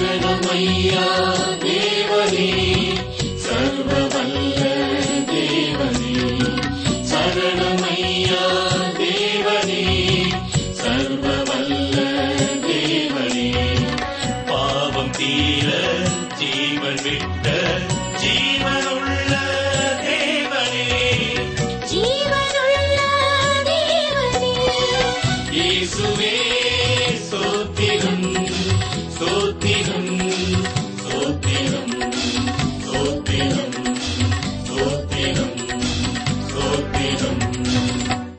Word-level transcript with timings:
சரணமையா 0.00 1.06
தேவனே 1.62 2.48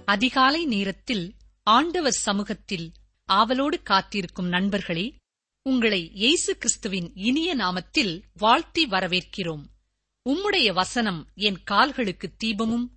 அதிகாலை 0.10 0.66
நேரத்தில் 0.66 1.34
ஆண்டவர் 1.64 2.12
சமூகத்தில் 2.12 2.92
ஆவலோடு 3.26 3.82
காத்திருக்கும் 3.82 4.48
நண்பர்களே 4.48 5.16
உங்களை 5.62 6.12
இயேசு 6.14 6.58
கிறிஸ்துவின் 6.58 7.12
இனிய 7.14 7.56
நாமத்தில் 7.56 8.22
வாழ்த்தி 8.34 8.86
வரவேற்கிறோம். 8.86 9.64
உம்முடைய 10.30 10.74
வசனம் 10.74 11.28
என் 11.36 11.64
கால்களுக்கு 11.64 12.34
தீபமும் 12.44 12.88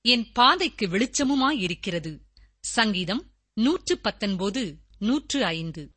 என் 0.00 0.32
பாதைக்கு 0.32 0.86
வெளிச்சமுமாயிருக்கிறது. 0.86 2.18
சங்கீதம் 2.60 3.30
நூற்று 3.54 3.98
பத்தொன்பது 3.98 4.76
நூற்று 4.98 5.44
ஐந்து. 5.44 5.92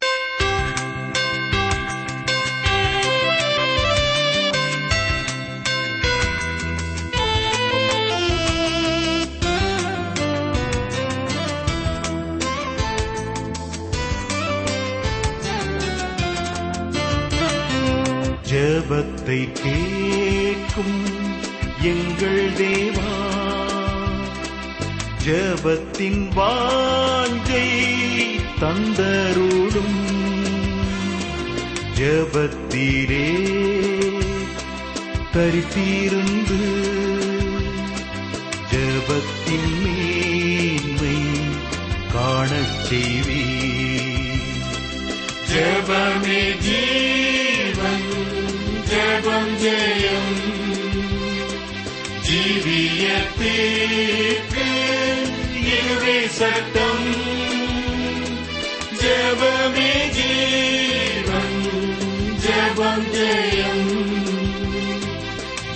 ஜெபத்தை 19.26 19.52
கேட்கும் 19.54 20.98
எங்கள் 21.82 22.50
தேவா. 22.54 23.14
ஜபத்தின் 25.26 26.22
வாஞ்சை 26.36 27.70
தந்தருளும். 28.62 29.98
ஜபத்திலே 32.00 33.30
தரித்திருந்து 35.34 36.62
ஜபத்தின் 38.72 39.74
மேன்மை 39.84 41.18
காணச் 42.14 42.78
செய்வே 42.84 43.44
ஜபமே 45.52 46.42
ஜீ 46.60 46.95
ஜெயம். 49.36 49.62
ஜெயம் 49.62 50.42
ஜீவியத்தீர்க்கு 52.28 53.10
இதுவே 55.56 56.28
சட்டம். 56.28 57.08
ஜபமே 59.00 60.10
ஜீவன் 60.10 61.64
ஜபம் 62.38 63.06
ஜெயம். 63.14 63.88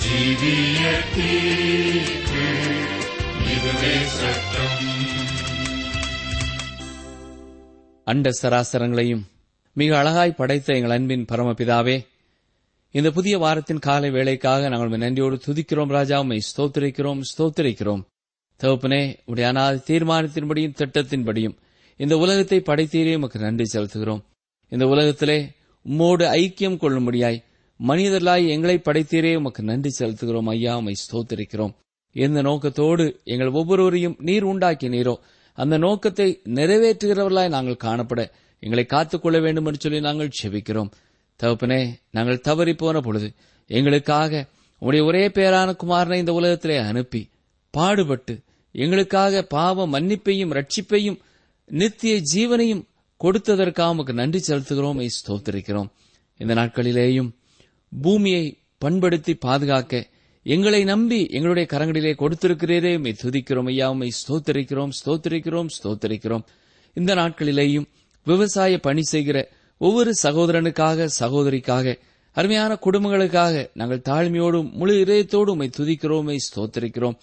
ஜீவியத்தீர்க்கு 0.03 0.97
இதுவே 3.43 4.05
சட்டம். 4.05 4.77
அண்ட 8.05 8.29
சராசரங்களையும் 8.41 9.21
மிக 9.73 9.97
அழகாய் 9.97 10.31
படைத்த 10.31 10.73
எங்கள் 10.73 10.89
அன்பின் 10.89 11.25
பரமபிதாவே 11.31 12.07
இந்த 12.95 13.09
புதிய 13.15 13.35
வாரத்தின் 13.37 13.81
காலை 13.85 14.09
வேலைக்காக 14.15 14.69
நாங்கள் 14.73 15.01
நன்றியோடு 15.03 15.35
துதிக்கிறோம் 15.45 15.91
ராஜா 15.95 16.19
உண்மை 16.21 16.37
ஸ்தோத்திரிக்கிறோம் 16.47 17.19
ஸ்தோத்திரிக்கிறோம். 17.31 18.01
தகப்பனே 18.59 19.01
உடைய 19.31 19.47
அனாதி 19.51 19.79
தீர்மானத்தின்படியும் 19.89 20.73
திட்டத்தின்படியும் 20.79 21.53
இந்த 21.99 22.15
உலகத்தை 22.23 22.59
படைத்தீரே 22.69 23.13
உமக்கு 23.19 23.39
நன்றி 23.39 23.65
செலுத்துகிறோம். 23.73 24.21
இந்த 24.71 24.85
உலகத்திலே 24.93 25.37
உம்மோடு 25.85 26.25
ஐக்கியம் 26.39 26.79
கொள்ளும்படியாய் 26.83 27.37
மனிதர்களாய் 27.79 28.47
எங்களை 28.53 28.77
படைத்தீரே 28.87 29.33
உமக்கு 29.41 29.63
நன்றி 29.63 29.91
செலுத்துகிறோம் 29.99 30.49
ஐயா 30.53 30.73
உமை 30.77 30.95
ஸ்தோத்திரிக்கிறோம். 31.03 31.73
இந்த 32.15 32.41
நோக்கத்தோடு 32.49 33.05
எங்கள் 33.33 33.55
ஒவ்வொருவரையும் 33.59 34.17
நீர் 34.29 34.47
உண்டாக்கி 34.51 34.89
நீரோ 34.95 35.15
அந்த 35.57 35.77
நோக்கத்தை 35.85 36.27
நிறைவேற்றுகிறவர்களாய் 36.57 37.55
நாங்கள் 37.57 37.83
காணப்பட 37.85 38.21
எங்களை 38.63 38.85
காத்துக்கொள்ள 38.85 39.37
வேண்டும் 39.39 39.67
என்று 39.69 39.81
சொல்லி 39.83 39.99
நாங்கள் 40.07 40.35
செபிக்கிறோம். 40.39 40.89
தகப்பனே 41.43 41.93
நாங்கள் 42.11 42.39
தவறி 42.39 42.73
போன 42.73 42.99
பொழுது 42.99 43.33
எங்களுக்காக 43.67 44.45
உடைய 44.79 45.05
ஒரே 45.05 45.27
பேரான 45.27 45.75
குமாரனை 45.83 46.17
இந்த 46.17 46.33
உலகத்திலே 46.33 46.77
அனுப்பி 46.77 47.29
பாடுபட்டு 47.71 48.43
எங்களுக்காக 48.71 49.41
பாவ 49.41 49.87
மன்னிப்பையும் 49.87 50.53
ரட்சிப்பையும் 50.57 51.19
நித்திய 51.65 52.21
ஜீவனையும் 52.33 52.83
கொடுத்ததற்காக 53.23 53.89
உமக்கு 53.89 54.13
நன்றி 54.13 54.39
செலுத்துகிறோம் 54.47 55.07
ஸ்தோத்திருக்கிறோம். 55.15 55.89
இந்த 56.37 56.53
நாட்களிலேயும் 56.53 57.29
பூமியை 58.01 58.57
பண்படுத்தி 58.77 59.33
பாதுகாக்க 59.35 60.07
எங்களை 60.43 60.83
நம்பி 60.83 61.25
எங்களுடைய 61.25 61.67
கரங்களிலே 61.71 62.13
கொடுத்திருக்கிறீரே 62.19 62.95
உமை 62.97 63.15
துதிக்கிறோம் 63.21 63.67
ஐயா 63.67 63.89
உமை 63.89 64.11
ஸ்தோத்திருக்கிறோம் 64.19 64.89
ஸ்தோத்திருக்கிறோம் 64.99 65.67
ஸ்தோத்திரிக்கிறோம். 65.77 66.45
இந்த 66.93 67.15
நாட்களிலேயும் 67.15 67.85
விவசாய 68.23 68.77
பணி 68.77 69.01
செய்கிற 69.01 69.37
ஒவ்வொரு 69.79 70.13
சகோதரனுக்காக 70.23 71.09
சகோதரிக்காக 71.19 71.99
அருமையான 72.31 72.77
குடும்பங்களுக்காக 72.85 73.69
நாங்கள் 73.73 74.01
தாழ்மையோடும் 74.09 74.71
முழு 74.71 74.93
இதயத்தோடு 74.93 75.51
உமை 75.51 75.69
துதிக்கிறோம் 75.77 76.37
ஸ்தோத்தரிக்கிறோம். 76.55 77.15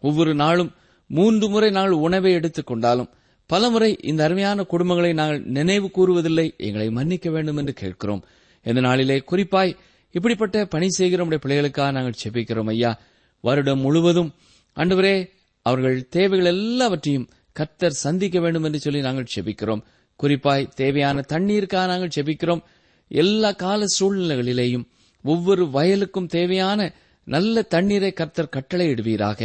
ஒவ்வொரு 0.00 0.34
நாளும் 0.34 0.72
மூன்று 1.06 1.48
முறை 1.48 1.70
நாங்கள் 1.70 1.92
உணவை 1.92 2.32
எடுத்துக் 2.32 2.66
கொண்டாலும் 2.66 3.08
பலமுறை 3.46 3.98
இந்த 4.02 4.24
அருமையான 4.24 4.66
குடும்பங்களை 4.70 5.12
நாங்கள் 5.12 5.42
நினைவு 5.42 5.90
கூறுவதில்லை 5.94 6.56
எங்களை 6.56 6.90
மன்னிக்க 6.90 7.30
வேண்டும் 7.30 7.56
என்று 7.56 7.72
கேட்கிறோம். 7.72 8.24
இந்த 8.62 8.80
நாளிலே 8.80 9.18
குறிப்பாய் 9.18 9.76
இப்படிப்பட்ட 10.10 10.64
பணி 10.64 10.90
செய்கிற 10.90 11.24
நம்முடைய 11.24 11.42
பிள்ளைகளுக்காக 11.46 11.92
நாங்கள் 11.92 12.14
செபிக்கிறோம் 12.24 12.68
ஐயா. 12.68 12.98
வருடம் 13.40 13.80
முழுவதும் 13.80 14.34
அன்றுவரே 14.76 15.28
அவர்கள் 15.62 16.08
தேவைகள் 16.08 16.46
எல்லாவற்றையும் 16.46 17.28
கர்த்தர் 17.52 17.92
சந்திக்க 17.92 18.40
வேண்டும் 18.40 18.62
என்று 18.62 18.78
சொல்லி 18.78 19.00
நாங்கள் 19.00 19.26
செபிக்கிறோம் 19.36 19.82
குறிப்பாய் 20.22 20.68
தேவையான 20.74 21.24
தண்ணீருக்காக 21.28 21.86
நாங்கள் 21.86 22.16
செபிக்கிறோம். 22.16 22.62
எல்லா 23.10 23.50
கால 23.52 23.84
சூழ்நிலைகளிலேயும் 23.98 24.86
ஒவ்வொரு 25.22 25.64
வயலுக்கும் 25.74 26.26
தேவையான 26.26 26.92
நல்ல 27.24 27.62
தண்ணீரை 27.62 28.10
கர்த்தர் 28.12 28.54
கட்டளையிடுவீராக. 28.56 29.40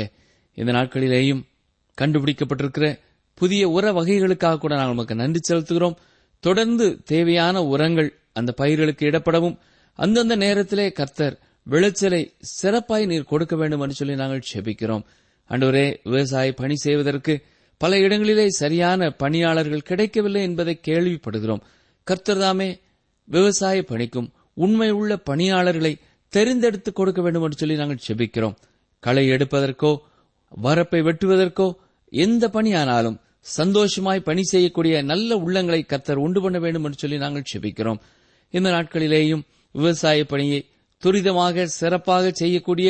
இந்த 0.54 0.72
நாட்களிலேயும் 0.72 1.42
கண்டுபிடிக்கப்பட்டிருக்கிற 2.02 2.88
புதிய 3.34 3.64
உர 3.70 3.86
வகைகளுக்காக 3.92 4.58
கூட 4.58 4.74
நாங்கள் 4.76 4.94
நமக்கு 4.94 5.16
நன்றி 5.16 5.42
செலுத்துகிறோம். 5.48 5.98
தொடர்ந்து 6.40 6.86
தேவையான 7.06 7.64
உரங்கள் 7.64 8.10
அந்த 8.34 8.52
பயிர்களுக்கு 8.52 9.04
இடப்படவும். 9.06 9.58
அந்தந்த 10.00 10.36
நேரத்திலே 10.36 10.92
கர்த்தர் 10.92 11.36
விளைச்சலை 11.64 12.22
சிறப்பாய் 12.62 13.06
நீர் 13.06 13.32
கொடுக்க 13.32 13.56
வேண்டும் 13.56 13.80
என்று 13.80 13.94
சொல்லி 13.94 14.16
நாங்கள் 14.16 14.50
செபிக்கிறோம். 14.54 15.04
அன்றுவரே 15.50 15.88
விவசாய 16.04 16.54
பணி 16.54 16.76
செய்வதற்கு 16.76 17.34
பல 17.78 17.98
இடங்களிலே 17.98 18.50
சரியான 18.50 19.10
பணியாளர்கள் 19.12 19.88
கிடைக்கவில்லை 19.90 20.42
என்பதை 20.42 20.80
கேள்விப்படுகிறோம். 20.88 21.64
கர்த்தர் 22.04 22.38
தாமே 22.38 22.70
விவசாய 23.28 23.84
பணிக்கும் 23.84 24.32
உண்மை 24.54 24.90
உள்ள 24.90 25.18
பணியாளர்களை 25.30 25.94
தெரிந்தெடுத்து 26.34 26.92
கொடுக்க 26.94 27.22
வேண்டும் 27.22 27.44
என்று 27.44 27.58
சொல்லி 27.58 27.76
நாங்கள் 27.76 28.06
செபிக்கிறோம். 28.08 28.56
களை 29.00 29.30
எடுப்பதற்கோ 29.30 29.92
வரப்பை 30.50 31.02
வெட்டுவதற்கோ 31.02 31.68
எந்த 32.10 32.48
பணியானாலும் 32.48 33.20
சந்தோஷமாய் 33.40 34.20
பணி 34.20 34.44
செய்யக்கூடிய 34.44 35.02
நல்ல 35.04 35.36
உள்ளங்களை 35.38 35.86
கர்த்தர் 35.86 36.18
உண்டு 36.18 36.42
பண்ண 36.42 36.60
வேண்டும் 36.60 36.84
என்று 36.84 36.98
சொல்லி 36.98 37.18
நாங்கள் 37.18 37.50
செபிக்கிறோம். 37.54 38.00
இந்த 38.54 38.70
நாட்களிலேயும் 38.70 39.44
விவசாய 39.72 40.26
பணியை 40.26 40.60
துரிதமாக 41.04 41.64
சிறப்பாக 41.64 42.32
செய்யக்கூடிய 42.32 42.90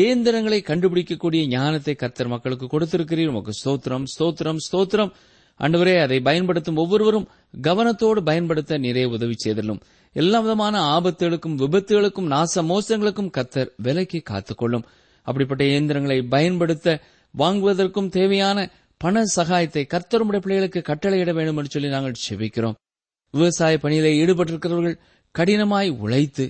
இயந்திரங்களை 0.00 0.58
கண்டுபிடிக்கக்கூடிய 0.66 1.42
ஞானத்தை 1.48 1.94
கர்த்தர் 1.94 2.28
மக்களுக்கு 2.28 2.66
கொடுத்திருக்கிறீர். 2.66 3.30
உமக்கு 3.32 3.52
ஸ்தோத்திரம் 3.60 4.06
ஸ்தோத்திரம் 4.14 4.60
ஸ்தோத்திரம். 4.66 5.12
அன்றுவரே 5.60 5.94
அதை 6.02 6.20
பயன்படுத்தும் 6.20 6.76
ஒவ்வொருவரும் 6.76 7.26
கவனத்தோடு 7.62 8.20
பயன்படுத்த 8.20 8.78
நிறைய 8.78 9.08
உதவி 9.08 9.36
செய்தலும். 9.36 9.80
எல்லா 10.12 10.38
விதமான 10.40 10.80
ஆபத்துகளுக்கும் 10.96 11.58
விபத்துகளுக்கும் 11.62 12.30
நாச 12.34 12.62
மோசங்களுக்கும் 12.62 13.30
கத்தர் 13.36 13.70
விலைக்கு 13.76 14.20
காத்துக்கொள்ளும். 14.30 14.84
அப்படிப்பட்ட 15.26 15.62
இயந்திரங்களை 15.64 16.18
பயன்படுத்த 16.34 16.96
வாங்குவதற்கும் 17.34 18.08
தேவையான 18.08 18.58
பண 19.00 19.22
சகாயத்தை 19.36 19.82
கர்த்தருடைய 19.94 20.40
பிள்ளைகளுக்கு 20.40 20.80
கட்டளையிட 20.90 21.30
வேண்டும் 21.32 21.56
என்று 21.56 21.70
சொல்லி 21.70 21.88
நாங்கள் 21.88 22.20
செபிக்கிறோம். 22.24 22.76
விவசாய 23.34 23.78
பணியிலே 23.78 24.12
ஈடுபட்டிருக்கிறவர்கள் 24.24 25.00
கடினமாய் 25.34 25.90
உழைத்து 25.98 26.44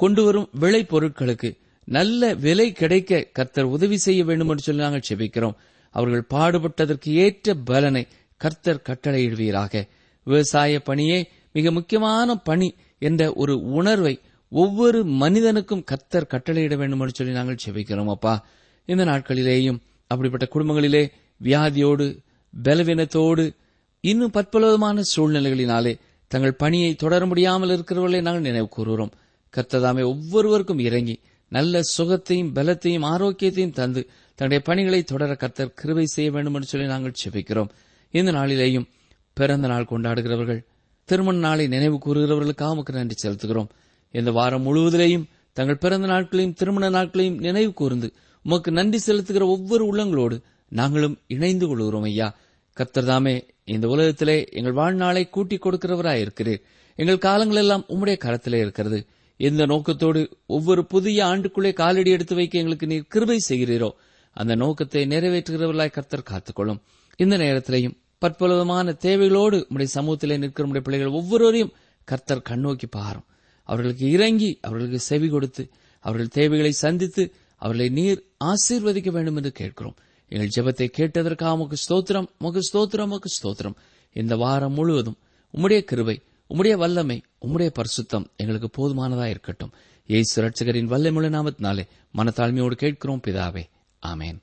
கொண்டு 0.00 0.22
வரும் 0.24 0.48
விளை 0.52 0.80
பொருட்களுக்கு 0.84 1.50
நல்ல 1.84 2.34
விலை 2.34 2.72
கிடைக்க 2.72 3.28
கர்த்தர் 3.32 3.64
உதவி 3.64 3.96
செய்ய 3.96 4.24
வேண்டும் 4.24 4.48
என்று 4.48 4.62
சொல்லி 4.62 4.82
நாங்கள் 4.82 5.08
செபிக்கிறோம். 5.08 5.54
அவர்கள் 5.90 6.26
பாடுபட்டதற்கு 6.30 7.08
ஏற்ற 7.08 7.54
பலனை 7.54 8.06
கர்த்தர் 8.36 8.84
கட்டளையிடுவீராக. 8.88 9.88
விவசாய 10.24 10.80
பணியே 10.80 11.28
மிக 11.52 11.70
முக்கியமான 11.70 12.36
பணி 12.36 12.74
என்ற 12.98 13.32
ஒரு 13.32 13.60
உணர்வை 13.60 14.20
ஒவ்வொரு 14.48 15.04
மனிதனுக்கும் 15.04 15.84
கர்த்தர் 15.84 16.30
கட்டளையிட 16.30 16.76
வேண்டும் 16.76 17.00
என்று 17.00 17.14
சொல்லி 17.14 17.32
நாங்கள் 17.32 17.58
செபிக்கிறோம் 17.66 18.10
அப்பா. 18.10 18.46
இந்த 18.84 19.04
நாட்களிலேயும் 19.04 19.78
அப்படிப்பட்ட 20.06 20.46
குடும்பங்களிலே 20.54 21.10
வியாதியோடு 21.44 22.18
பலவீனத்தோடு 22.62 23.54
இன்னும் 24.00 24.30
பற்பலவிதமான 24.30 25.02
சூழ்நிலைகளினாலே 25.16 25.98
தங்கள் 26.28 26.54
பணியை 26.54 26.94
தொடர 26.94 27.26
முடியாமல் 27.26 27.68
இருக்கிறவர்களை 27.68 28.20
நாங்கள் 28.20 28.42
நினைவு 28.42 28.68
கூறுகிறோம். 28.68 29.12
கர்த்ததாமே 29.56 30.02
ஒவ்வொருவருக்கும் 30.04 30.78
இறங்கி 30.78 31.20
நல்ல 31.52 31.80
சுகத்தையும் 31.96 32.52
பலத்தையும் 32.54 33.04
ஆரோக்கியத்தையும் 33.04 33.72
தந்து 33.72 34.08
தன்னுடைய 34.34 34.64
பணிகளை 34.64 35.02
தொடர 35.02 35.32
கத்தர் 35.32 35.74
கிருவை 35.82 36.02
செய்ய 36.02 36.30
வேண்டும் 36.30 36.54
என்று 36.54 36.66
சொல்லி 36.66 36.86
நாங்கள் 36.86 37.20
செபிக்கிறோம் 37.24 37.68
இந்த 38.10 38.32
நாளிலேயும் 38.32 38.86
பிறந்த 39.32 39.68
நாள் 39.68 39.86
கொண்டாடுகிறவர்கள் 39.90 40.64
திருமண 41.04 41.38
நாளை 41.38 41.66
நினைவு 41.66 41.96
கூறுகிறவர்களுக்காக 41.96 42.68
நமக்கு 42.68 42.92
நன்றி 42.92 43.16
செலுத்துகிறோம். 43.22 43.68
இந்த 44.10 44.30
வாரம் 44.30 44.66
முழுவதிலேயும் 44.66 45.24
தங்கள் 45.52 45.76
பிறந்த 45.76 46.06
நாட்களையும் 46.06 46.54
திருமண 46.54 46.88
நாட்களையும் 46.88 47.38
நினைவு 47.38 47.72
கூர்ந்து 47.72 48.12
உமக்கு 48.42 48.72
நன்றி 48.72 48.98
செலுத்துகிற 49.06 49.40
ஒவ்வொரு 49.40 49.94
உள்ளங்களோடு 49.94 50.42
நாங்களும் 50.68 51.18
இணைந்து 51.26 51.66
கொள்கிறோம் 51.66 52.02
ஐயா. 52.02 52.36
கர்த்தர்தாமே 52.76 53.48
இந்த 53.64 53.88
உலகத்திலே 53.88 54.48
எங்கள் 54.50 54.72
வாழ்நாளை 54.72 55.28
கூட்டிக் 55.28 55.66
கொடுக்கிறவராயிருக்கிறீர். 55.66 56.62
எங்கள் 56.96 57.18
காலங்கள் 57.18 57.56
எல்லாம் 57.56 57.84
உம்முடைய 57.88 58.16
கரத்திலே 58.24 58.54
இருக்கிறது. 58.54 59.06
இந்த 59.48 59.62
நோக்கத்தோடு 59.66 60.20
ஒவ்வொரு 60.46 60.82
புதிய 60.86 61.18
ஆண்டுக்குள்ளே 61.24 61.70
காலடி 61.72 62.10
எடுத்து 62.10 62.34
வைக்க 62.34 62.58
எங்களுக்கு 62.58 62.86
நீர் 62.86 63.08
கிருபை 63.08 63.38
செய்கிறீரோ. 63.48 63.90
அந்த 64.36 64.52
நோக்கத்தை 64.54 65.02
நிறைவேற்றுகிறவர்களாய் 65.06 65.96
கர்த்தர் 65.96 66.28
காத்துக்கொள்ளும். 66.30 66.80
இந்த 67.18 67.34
நேரத்திலையும் 67.36 67.96
பற்பலவிதமான 68.22 68.94
தேவைகளோடு 69.06 69.56
நம்முடைய 69.62 69.90
சமூகத்திலே 69.94 70.36
நிற்கிற 70.38 70.64
உம்முடைய 70.66 70.84
பிள்ளைகள் 70.86 71.16
ஒவ்வொருவரையும் 71.20 71.72
கர்த்தர் 72.08 72.46
கண்ணோக்கி 72.50 72.88
பாரும். 72.90 73.26
அவர்களுக்கு 73.68 74.06
இறங்கி 74.10 74.50
அவர்களுக்கு 74.60 75.00
செவி 75.10 75.28
கொடுத்து 75.28 75.64
அவர்கள் 76.04 76.34
தேவைகளை 76.38 76.72
சந்தித்து 76.84 77.24
அவர்களை 77.62 77.88
நீர் 77.98 78.20
ஆசீர்வதிக்க 78.44 79.10
வேண்டும் 79.10 79.36
என்று 79.36 79.52
கேட்கிறோம். 79.52 79.96
எங்கள் 80.32 80.54
ஜெபத்தை 80.56 80.86
கேட்டதற்காக 80.98 81.56
உமக்கு 81.56 81.78
ஸ்தோத்திரம் 81.84 82.28
உமக்கு 82.38 82.62
ஸ்தோத்திரம் 82.70 83.10
உமக்கு 83.10 83.30
ஸ்தோத்திரம். 83.38 83.76
இந்த 84.16 84.36
வாரம் 84.36 84.76
முழுவதும் 84.78 85.18
உம்முடைய 85.54 85.80
கிருபை 85.90 86.16
உம்முடைய 86.52 86.76
வல்லமை 86.76 87.22
உம்முடைய 87.42 87.70
பரிசுத்தம் 87.72 88.26
எங்களுக்கு 88.36 88.70
போதுமானதா 88.70 89.24
இருக்கட்டும். 89.24 89.72
ஏசு 90.06 90.42
ரட்சகரின் 90.42 90.88
வல்லமுள்ள 90.88 91.28
நாமத்தினாலே 91.28 91.88
மனத்தாழ்மையோடு 92.16 92.70
கேட்கிறோம் 92.70 93.20
பிதாவே. 93.26 93.64
ஆமேன். 94.06 94.38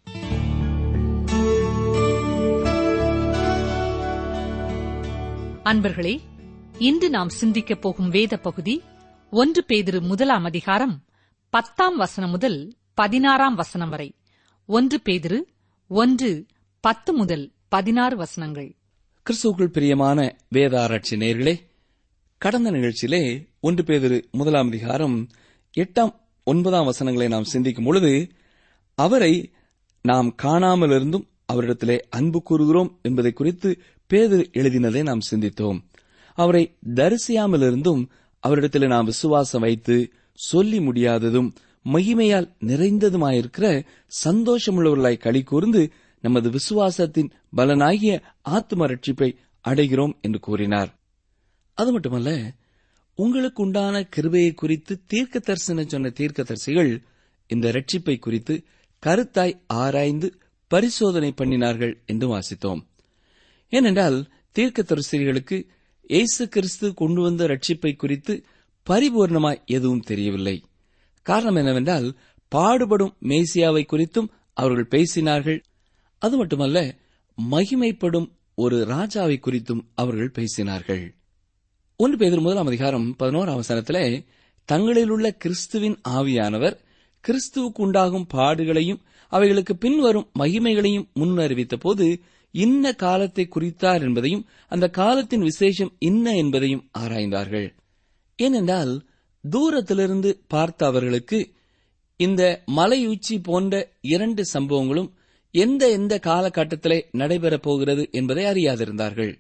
அன்பர்களே 5.64 6.20
இன்று 6.78 7.10
நாம் 7.10 7.30
சிந்திக்கப் 7.30 7.82
போகும் 7.82 8.10
வேத 8.10 8.38
பகுதி 8.38 8.84
ஒன்று 9.32 9.66
பேதிரு 9.68 10.02
முதலாம் 10.02 10.44
அதிகாரம் 10.44 11.04
பத்தாம் 11.50 11.98
வசனம் 11.98 12.30
முதல் 12.30 12.76
பதினாறாம் 12.94 13.56
வசனம் 13.56 13.90
வரை. 13.90 14.16
ஒன்று 14.66 15.02
பேதிரு 15.10 15.42
ஒன்று 15.88 16.46
பத்து 16.80 17.14
முதல் 17.14 17.52
பதினாறு 17.70 18.18
வசனங்கள். 18.18 18.76
கிறிஸ்துவுக்குள் 19.30 19.68
பிரியமான 19.68 20.36
வேத 20.50 20.82
ஆராய்ச்சி 20.82 21.16
நேர்களே 21.16 21.68
கடந்த 22.40 22.72
நிகழ்ச்சியிலே 22.72 23.48
ஒன்று 23.60 23.84
பேதிரு 23.84 24.32
முதலாம் 24.32 24.68
அதிகாரம் 24.68 25.28
எட்டாம் 25.78 26.16
ஒன்பதாம் 26.44 26.86
வசனங்களை 26.86 27.30
நாம் 27.30 27.44
சிந்திக்கும் 27.44 27.86
பொழுது 27.86 28.32
அவரை 28.96 29.52
நாம் 30.02 30.36
காணாமல் 30.36 30.90
இருந்தும் 30.90 31.28
அவரிடத்திலே 31.54 32.00
அன்பு 32.10 32.44
கூறுகிறோம் 32.44 33.00
என்பதை 33.02 33.32
குறித்து 33.32 33.82
பேதிரு 34.10 34.52
எழுதினதை 34.52 35.04
நாம் 35.04 35.20
சிந்தித்தோம். 35.32 35.80
அவரை 36.34 36.78
தரிசியாமல் 36.96 37.66
இருந்தும் 37.68 38.10
அவரிடத்திலே 38.48 38.88
நாம் 38.88 39.06
விசுவாசம் 39.06 39.62
வைத்து 39.62 40.12
சொல்லி 40.34 40.80
முடியாததும் 40.80 41.52
மகிமையால் 41.86 42.54
நிறைந்ததுமாயிருக்கிற 42.60 43.86
சந்தோஷமுள்ளவர்களாய் 44.24 45.18
களி 45.18 45.44
கூர்ந்து 45.44 45.92
நமது 46.22 46.50
விசுவாசத்தின் 46.50 47.30
பலனாகிய 47.56 48.22
ஆத்ம 48.42 48.88
ரட்சிப்பை 48.88 49.36
அடைகிறோம் 49.68 50.20
என்று 50.22 50.40
கூறினார். 50.40 50.99
அது 51.74 51.92
மட்டுமல்ல 51.92 52.54
உங்களுக்கு 53.16 53.64
உண்டான 53.64 54.04
கிருபையை 54.04 54.54
குறித்து 54.54 55.02
தீர்க்க 55.08 55.40
தரிசனம் 55.40 55.88
சொன்ன 55.88 56.10
தீர்க்க 56.10 56.44
தரிசிகள் 56.44 57.04
இந்த 57.48 57.72
ரட்சிப்பை 57.72 58.20
குறித்து 58.20 58.64
கருத்தாய் 59.06 59.62
ஆராய்ந்து 59.68 60.40
பரிசோதனை 60.68 61.34
பண்ணினார்கள் 61.38 61.94
என்று 62.06 62.38
வாசித்தோம். 62.38 62.86
ஏனென்றால் 63.70 64.30
தீர்க்க 64.52 64.82
தரிசிகளுக்கு 64.82 65.68
இயேசு 66.02 66.50
கிறிஸ்து 66.50 66.94
கொண்டு 66.94 67.22
வந்த 67.22 67.48
ரட்சிப்பை 67.48 67.96
குறித்து 67.96 68.44
பரிபூர்ணமாய் 68.90 69.66
எதுவும் 69.66 70.00
தெரியவில்லை. 70.00 70.64
காரணம் 71.22 71.56
என்னவென்றால் 71.56 72.18
பாடுபடும் 72.48 73.16
மேசியாவை 73.22 73.84
குறித்தும் 73.86 74.28
அவர்கள் 74.54 75.04
பேசினார்கள். 75.04 75.64
அது 76.18 76.38
மட்டுமல்ல 76.38 76.96
மகிமைப்படும் 77.52 78.32
ஒரு 78.56 78.86
ராஜாவை 78.86 79.40
குறித்தும் 79.40 79.82
அவர்கள் 79.96 80.32
பேசினார்கள். 80.32 81.19
ஒன்று 82.00 82.18
பேதர் 82.18 82.40
முதலாம் 82.40 82.68
அதிகாரம் 82.68 83.16
பதினோராம் 83.20 83.60
வசனத்திலே 83.60 84.26
தங்களில் 84.66 85.10
உள்ள 85.10 85.32
கிறிஸ்துவின் 85.32 85.98
ஆவியானவர் 86.10 86.76
கிறிஸ்துவுக்கு 87.24 87.80
உண்டாகும் 87.80 88.28
பாடுகளையும் 88.34 89.02
அவைகளுக்கு 89.32 89.78
பின்வரும் 89.78 90.30
மகிமைகளையும் 90.40 91.08
முன்னறிவித்த 91.20 91.76
போது 91.80 92.06
இன்ன 92.52 92.94
காலத்தை 92.94 93.48
குறித்தார் 93.56 94.02
என்பதையும் 94.02 94.46
அந்த 94.68 94.90
காலத்தின் 94.90 95.42
விசேஷம் 95.42 95.92
இன்ன 96.00 96.36
என்பதையும் 96.36 96.90
ஆராய்ந்தார்கள். 97.00 97.68
ஏனென்றால் 98.40 98.94
தூரத்திலிருந்து 99.44 100.42
பார்த்த 100.48 100.86
அவர்களுக்கு 100.86 101.40
இந்த 102.18 102.64
மலையுச்சி 102.76 103.44
போன்ற 103.44 103.92
இரண்டு 104.02 104.46
சம்பவங்களும் 104.54 105.12
எந்த 105.52 105.90
எந்த 105.90 106.20
காலகட்டத்திலே 106.24 107.02
நடைபெறப் 107.18 107.62
போகிறது 107.62 108.10
என்பதை 108.12 108.46
அறியாதிருந்தார்கள். 108.46 109.34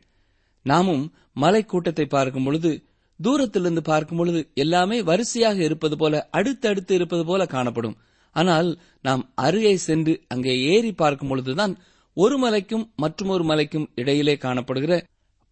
நாமும் 0.65 1.13
மலை 1.43 1.61
கூட்டத்தை 1.65 2.05
பார்க்கும் 2.07 2.45
பொழுது 2.47 2.71
தூரத்திலிருந்து 3.19 3.81
பார்க்கும் 3.83 4.19
பொழுது 4.19 4.41
எல்லாமே 4.63 4.97
வரிசையாக 5.01 5.57
இருப்பது 5.63 5.95
போல 5.97 6.21
அடுத்தடுத்து 6.31 6.93
இருப்பது 6.95 7.23
போல 7.25 7.45
காணப்படும். 7.53 7.95
ஆனால் 8.35 8.69
நாம் 9.01 9.23
அருகே 9.45 9.73
சென்று 9.87 10.13
அங்கே 10.27 10.53
ஏறி 10.73 10.91
பார்க்கும் 10.93 11.31
பொழுதுதான் 11.31 11.73
ஒரு 12.17 12.35
மலைக்கும் 12.37 12.85
மற்றொரு 12.95 13.43
மலைக்கும் 13.43 13.87
இடையிலே 13.95 14.35
காணப்படுகிற 14.45 14.93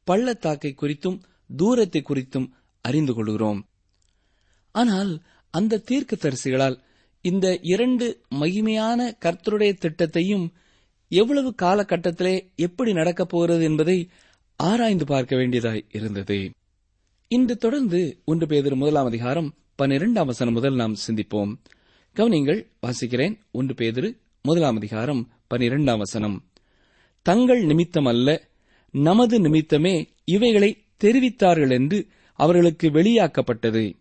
பள்ளத்தாக்கை 0.08 0.72
குறித்தும் 0.74 1.18
தூரத்தை 1.50 2.02
குறித்தும் 2.04 2.48
அறிந்து 2.86 3.14
கொள்கிறோம். 3.14 3.60
ஆனால் 4.76 5.12
அந்த 5.54 5.84
தீர்க்க 5.90 6.16
தரிசிகளால் 6.16 6.78
இந்த 7.26 7.48
இரண்டு 7.74 8.06
மகிமையான 8.42 9.10
கர்த்தருடைய 9.26 9.72
திட்டத்தையும் 9.84 10.46
எவ்வளவு 11.12 11.50
காலகட்டத்திலே 11.62 12.36
எப்படி 12.66 12.92
நடக்கப் 12.94 13.32
போகிறது 13.32 13.64
என்பதை 13.64 13.98
ஆராய்ந்து 14.58 15.06
பார்க்க 15.06 15.36
வேண்டியதாய் 15.36 15.86
இருந்தது. 15.92 16.52
இன்று 17.28 17.58
தொடர்ந்து 17.58 18.18
ஒன்று 18.26 18.48
பேதர் 18.48 18.76
முதலாம் 18.76 19.06
அதிகாரம் 19.06 19.54
பன்னிரெண்டாம் 19.82 20.26
வசனம் 20.26 20.54
முதல் 20.54 20.76
நாம் 20.76 20.96
சிந்திப்போம். 21.08 21.56
கவனிங்கள் 22.16 22.68
வாசிக்கிறேன். 22.88 23.38
ஒன்று 23.52 23.74
பேதிரு 23.74 24.18
முதலாம் 24.42 24.76
அதிகாரம் 24.76 25.30
பன்னிரெண்டாம் 25.54 25.98
வசனம். 25.98 26.44
தங்கள் 27.22 27.66
நிமித்தம் 27.66 28.06
அல்ல 28.06 28.48
நமது 28.92 29.40
நிமித்தமே 29.40 30.08
இவைகளை 30.26 30.84
தெரிவித்தார்கள் 31.04 31.72
என்று 31.72 32.08
அவர்களுக்கு 32.34 32.92
வெளியாக்கப்பட்டது. 32.92 33.96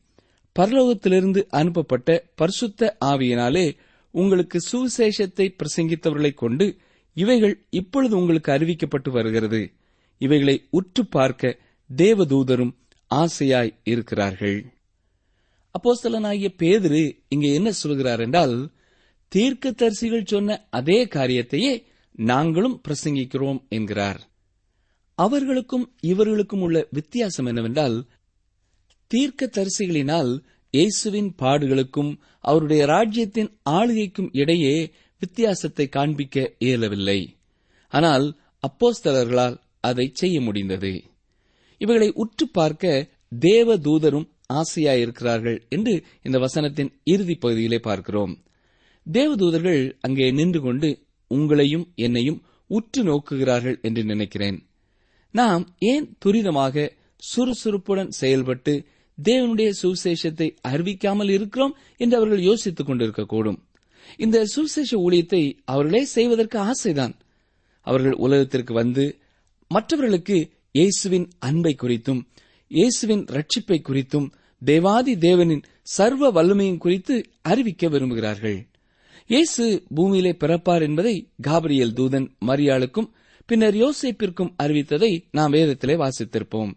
பரலோகத்திலிருந்து 0.59 1.47
அனுப்பப்பட்ட 1.49 2.27
பரிசுத்த 2.35 2.97
ஆவியினாலே 3.05 3.77
உங்களுக்கு 4.11 4.59
சுவிசேஷத்தை 4.73 5.55
பிரசங்கித்தவர்களைக் 5.57 6.35
கொண்டு 6.35 6.77
இவைகள் 7.15 7.67
இப்பொழுது 7.71 8.17
உங்களுக்கு 8.17 8.53
அறிவிக்கப்பட்டு 8.53 9.11
வருகிறது. 9.11 9.73
இவைகளை 10.21 10.57
உற்று 10.71 11.03
பார்க்க 11.07 11.59
தேவதூதரும் 11.91 12.73
ஆசையாய் 13.11 13.73
இருக்கிறார்கள். 13.85 14.59
அப்போஸ்தலனாகிய 15.75 16.49
பேதிரு 16.63 17.03
இங்கே 17.29 17.51
என்ன 17.55 17.71
சொல்கிறார் 17.73 18.21
என்றால் 18.21 18.57
தீர்க்கதரிசிகள் 19.33 20.31
சொன்ன 20.33 20.59
அதே 20.71 20.99
காரியத்தையே 21.17 21.73
நாங்களும் 22.19 22.81
பிரசங்கிக்கிறோம் 22.87 23.61
என்கிறார். 23.69 24.21
அவர்களுக்கும் 25.19 25.87
இவர்களுக்கும் 26.11 26.61
உள்ள 26.61 26.79
வித்தியாசம் 26.91 27.47
என்னவென்றால் 27.47 27.97
தீர்க்க 29.11 29.51
தரிசிகளினால் 29.57 30.33
இயேசுவின் 30.75 31.31
பாடுகளுக்கும் 31.43 32.11
அவருடைய 32.41 32.83
ராஜ்யத்தின் 32.87 33.51
ஆளுகைக்கும் 33.71 34.31
இடையே 34.33 34.75
வித்தியாசத்தை 35.23 35.87
காண்பிக்க 35.89 36.47
இயலவில்லை. 36.59 37.21
ஆனால் 37.93 38.27
அப்போஸ்தலர்களால் 38.63 39.57
அதை 39.87 40.11
செய்ய 40.15 40.41
முடிந்தது. 40.41 41.03
இவைகளை 41.79 42.13
உற்று 42.15 42.49
பார்க்க 42.49 43.09
தேவ 43.39 43.77
தூதரும் 43.77 44.29
ஆசையாயிருக்கிறார்கள் 44.53 45.69
என்று 45.69 46.05
இந்த 46.23 46.39
வசனத்தின் 46.39 46.91
இறுதிப் 47.05 47.41
பகுதியிலே 47.41 47.79
பார்க்கிறோம். 47.79 48.43
தேவதூதர்கள் 49.13 49.93
அங்கே 50.01 50.31
நின்று 50.31 50.61
கொண்டு 50.61 50.89
உங்களையும் 51.35 51.87
என்னையும் 51.95 52.43
உற்று 52.67 53.03
நோக்குகிறார்கள் 53.03 53.81
என்று 53.81 54.05
நினைக்கிறேன். 54.05 54.69
நாம் 55.31 55.77
ஏன் 55.79 56.17
துரிதமாக 56.25 56.91
சுறுசுறுப்புடன் 57.17 58.11
செயல்பட்டு 58.11 58.85
தேவனுடைய 59.25 59.71
சுவிசேஷத்தை 59.83 60.57
அறிவிக்காமல் 60.69 61.31
இருக்கிறோம் 61.31 61.77
என்று 61.97 62.17
அவர்கள் 62.17 62.41
யோசித்துக் 62.41 62.89
கொண்டிருக்கக்கூடும். 62.89 63.59
இந்த 64.17 64.45
சுவிசேஷ 64.45 64.99
ஊழியத்தை 64.99 65.57
அவர்களே 65.65 66.05
செய்வதற்கு 66.05 66.59
ஆசைதான். 66.59 67.15
அவர்கள் 67.81 68.13
உலகத்திற்கு 68.13 68.75
வந்து 68.75 69.19
மற்றவர்களுக்கு 69.71 70.37
இயேசுவின் 70.73 71.29
அன்பை 71.39 71.75
குறித்தும் 71.83 72.21
இயேசுவின் 72.71 73.25
ரட்சிப்பை 73.25 73.79
குறித்தும் 73.89 74.29
தேவாதி 74.63 75.15
தேவனின் 75.17 75.65
சர்வ 75.83 76.31
வல்லமையும் 76.33 76.79
குறித்து 76.79 77.15
அறிவிக்க 77.43 77.89
விரும்புகிறார்கள். 77.89 78.59
இயேசு 79.27 79.65
பூமியிலே 79.95 80.33
பிறப்பார் 80.33 80.83
என்பதை 80.83 81.15
காபிரியல் 81.43 81.95
தூதன் 81.95 82.27
மரியாளுக்கும் 82.47 83.09
பின்னர் 83.47 83.75
யோசேப்பிற்கும் 83.75 84.55
அறிவித்ததை 84.63 85.11
நாம் 85.31 85.53
வேதத்திலே 85.53 85.97
வாசித்திருப்போம். 86.03 86.73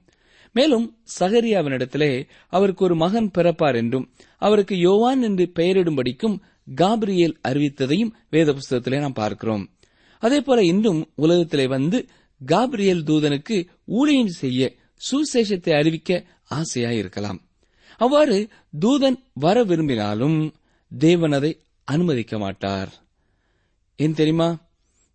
மேலும் 0.55 0.85
சகரியாவினிடத்திலே 1.19 2.11
அவருக்கு 2.53 2.83
ஒரு 2.85 2.95
மகன் 2.95 3.31
பிறப்பார் 3.37 3.75
என்றும் 3.75 4.05
அவருக்கு 4.37 4.77
யோவான் 4.77 5.21
என்று 5.21 5.51
பெயரிடும்படிக்கும் 5.55 6.37
காபிரியல் 6.75 7.35
அறிவித்ததையும் 7.47 8.13
வேத 8.29 8.53
புஸ்தகத்திலே 8.53 8.99
நாம் 8.99 9.19
பார்க்கிறோம். 9.23 9.63
அதே 10.23 10.39
போல 10.41 10.63
இன்னும் 10.63 11.01
உலகத்திலே 11.15 11.67
வந்து 11.67 11.97
காபிரியல் 12.47 13.03
தூதனுக்கு 13.03 13.67
ஊழியம் 13.85 14.27
செய்ய 14.27 14.75
சுசேஷத்தை 15.11 15.77
அறிவிக்க 15.77 16.25
ஆசையாயிருக்கலாம். 16.49 17.39
அவ்வாறு 17.97 18.47
தூதன் 18.81 19.15
வர 19.33 19.63
விரும்பினாலும் 19.63 20.55
தேவன் 20.97 21.31
அதை 21.31 21.61
அனுமதிக்க 21.83 22.37
மாட்டார். 22.37 22.93
ஏன் 23.95 24.13
தெரியுமா? 24.13 24.67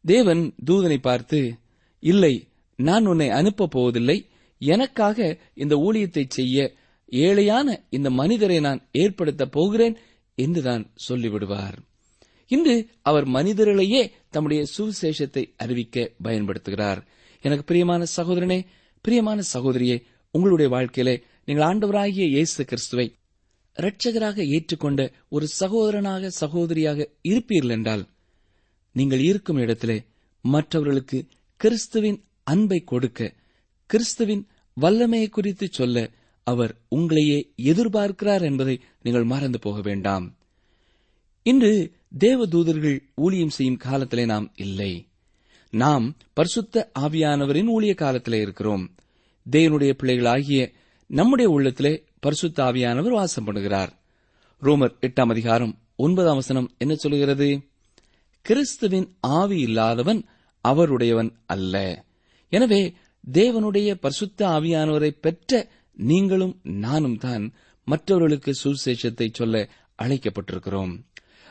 தேவன் 0.03 0.55
தூதனை 0.67 0.97
பார்த்து 0.97 1.59
இல்லை 2.01 2.49
நான் 2.77 3.07
உன்னை 3.07 3.31
அனுப்பப் 3.31 3.71
போவதில்லை. 3.71 4.29
எனக்காக 4.59 5.39
இந்த 5.55 5.77
ஊழியத்தை 5.77 6.25
செய்ய 6.29 6.73
ஏழையான 7.11 7.85
இந்த 7.91 8.11
மனிதரை 8.11 8.61
நான் 8.61 8.89
ஏற்படுத்தப் 8.93 9.53
போகிறேன் 9.53 9.97
என்றுதான் 10.35 10.91
சொல்லிவிடுவார். 11.09 11.77
இன்று 12.47 12.89
அவர் 13.03 13.25
மனிதர்களையே 13.25 14.13
தம்முடைய 14.31 14.65
சுவிசேஷத்தை 14.77 15.45
அறிவிக்க 15.57 16.11
பயன்படுத்துகிறார். 16.23 17.01
எனக்கு 17.43 17.65
பிரியமான 17.65 18.05
சகோதரனே 18.17 18.67
பிரியமான 19.01 19.43
சகோதரியே 19.53 20.03
உங்களுடைய 20.31 20.71
வாழ்க்கையிலே 20.71 21.23
நீங்கள் 21.45 21.67
ஆண்டவராகிய 21.69 22.27
இயேசு 22.27 22.65
கிறிஸ்துவை 22.65 23.07
இரட்சகராக 23.77 24.45
ஏற்றுக்கொண்ட 24.55 25.13
ஒரு 25.29 25.47
சகோதரனாக 25.61 26.31
சகோதரியாக 26.41 27.09
இருப்பீர்கள் 27.29 27.71
என்றால் 27.71 28.05
நீங்கள் 28.93 29.21
இருக்கும் 29.21 29.57
இடத்திலே 29.57 30.05
மற்றவர்களுக்கு 30.41 31.27
கிறிஸ்துவின் 31.61 32.19
அன்பை 32.43 32.81
கொடுக்க 32.85 33.35
கிறிஸ்துவின் 33.91 34.47
வல்லமையை 34.77 35.29
குறித்து 35.29 35.67
சொல்ல 35.71 36.11
அவர் 36.47 36.73
உங்களையே 36.91 37.39
எதிர்பார்க்கிறார் 37.63 38.43
என்பதை 38.43 38.81
நீங்கள் 39.03 39.25
மறந்து 39.25 39.59
போக 39.59 39.81
வேண்டாம். 39.81 40.39
இன்று 41.43 41.73
தேவதூதர்கள் 42.19 42.99
ஊழியம் 43.15 43.51
செய்யும் 43.51 43.77
காலத்திலே 43.77 44.25
நாம் 44.25 44.53
இல்லை. 44.55 45.07
நாம் 45.71 46.17
பரிசுத்த 46.33 46.91
ஆவியானவரின் 46.99 47.67
ஊழிய 47.67 47.95
காலத்திலே 47.95 48.41
இருக்கிறோம். 48.41 48.95
தேவனுடைய 49.51 49.91
பிள்ளைகளாகிய 49.91 50.73
நம்முடைய 51.07 51.51
உள்ளத்திலே 51.51 52.05
பரிசுத்த 52.21 52.65
ஆவியானவர் 52.65 53.11
வாசம் 53.11 53.47
பண்ணுகிறார். 53.47 53.89
ரோமர் 54.63 54.95
எட்டாம் 55.01 55.31
அதிகாரம் 55.31 55.79
ஒன்பதாம் 55.97 56.35
வசனம் 56.35 56.71
என்ன 56.79 56.95
சொல்கிறது 56.95 57.61
கிறிஸ்துவின் 58.41 59.17
ஆவி 59.21 59.61
இல்லாதவன் 59.61 60.25
அவருடையவன் 60.61 61.33
அல்ல. 61.47 62.05
எனவே 62.49 62.95
தேவனுடைய 63.33 63.95
பரிசுத்த 63.95 64.49
ஆவியானவரை 64.49 65.11
பெற்ற 65.21 65.71
நீங்களும் 65.93 66.61
நானும் 66.63 67.19
தான் 67.19 67.53
மற்றவர்களுக்கு 67.85 68.53
சுசேஷத்தை 68.65 69.29
சொல்ல 69.33 69.69
அழைக்கப்பட்டிருக்கிறோம். 70.03 71.01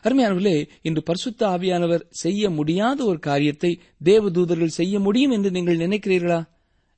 அருமையானவர்களே 0.03 0.69
இன்று 0.81 1.03
பரிசுத்த 1.03 1.47
ஆவியானவர் 1.47 2.01
செய்ய 2.09 2.49
முடியாத 2.49 3.05
ஒரு 3.05 3.19
காரியத்தை 3.19 3.79
தேவதூதர்கள் 4.03 4.65
செய்ய 4.65 4.99
முடியும் 4.99 5.31
என்று 5.31 5.51
நீங்கள் 5.51 5.77
நினைக்கிறீர்களா? 5.77 6.47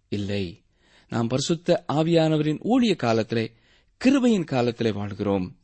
இல்லை. 0.10 0.64
நாம் 1.10 1.28
பரிசுத்த 1.28 1.86
ஆவியானவரின் 1.94 2.60
ஊழிய 2.64 2.96
காலத்திலே 2.96 3.52
கிருபையின் 4.06 4.44
காலத்திலே 4.44 4.92
வாழ்கிறோம். 4.92 5.58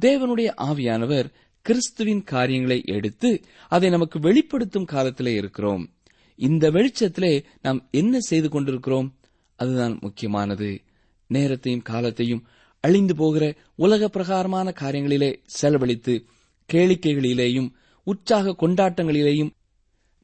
தேவனுடைய 0.00 0.52
ஆவியானவர் 0.56 1.32
கிறிஸ்துவின் 1.62 2.24
காரியங்களை 2.24 2.82
எடுத்து 2.84 3.40
அதை 3.68 3.90
நமக்கு 3.90 4.20
வெளிப்படுத்தும் 4.20 4.84
காலத்திலே 4.84 5.32
இருக்கிறோம். 5.32 5.94
இந்த 6.36 6.70
வெளிச்சத்திலே 6.70 7.44
நாம் 7.62 7.88
என்ன 7.90 8.20
செய்து 8.20 8.48
கொண்டிருக்கிறோம்? 8.48 9.18
அதுதான் 9.56 9.98
முக்கியமானது. 10.00 10.80
நேரத்தையும் 11.26 11.82
காலத்தையும் 11.82 12.46
அழிந்து 12.80 13.16
போகிற 13.16 13.54
உலக 13.74 14.08
பிரகாரமான 14.08 14.74
காரியங்களிலே 14.80 15.36
செலவழித்து 15.44 16.24
கேளிக்கைகளிலேயும் 16.72 17.68
உற்சாக 18.02 18.56
கொண்டாட்டங்களிலேயும் 18.60 19.50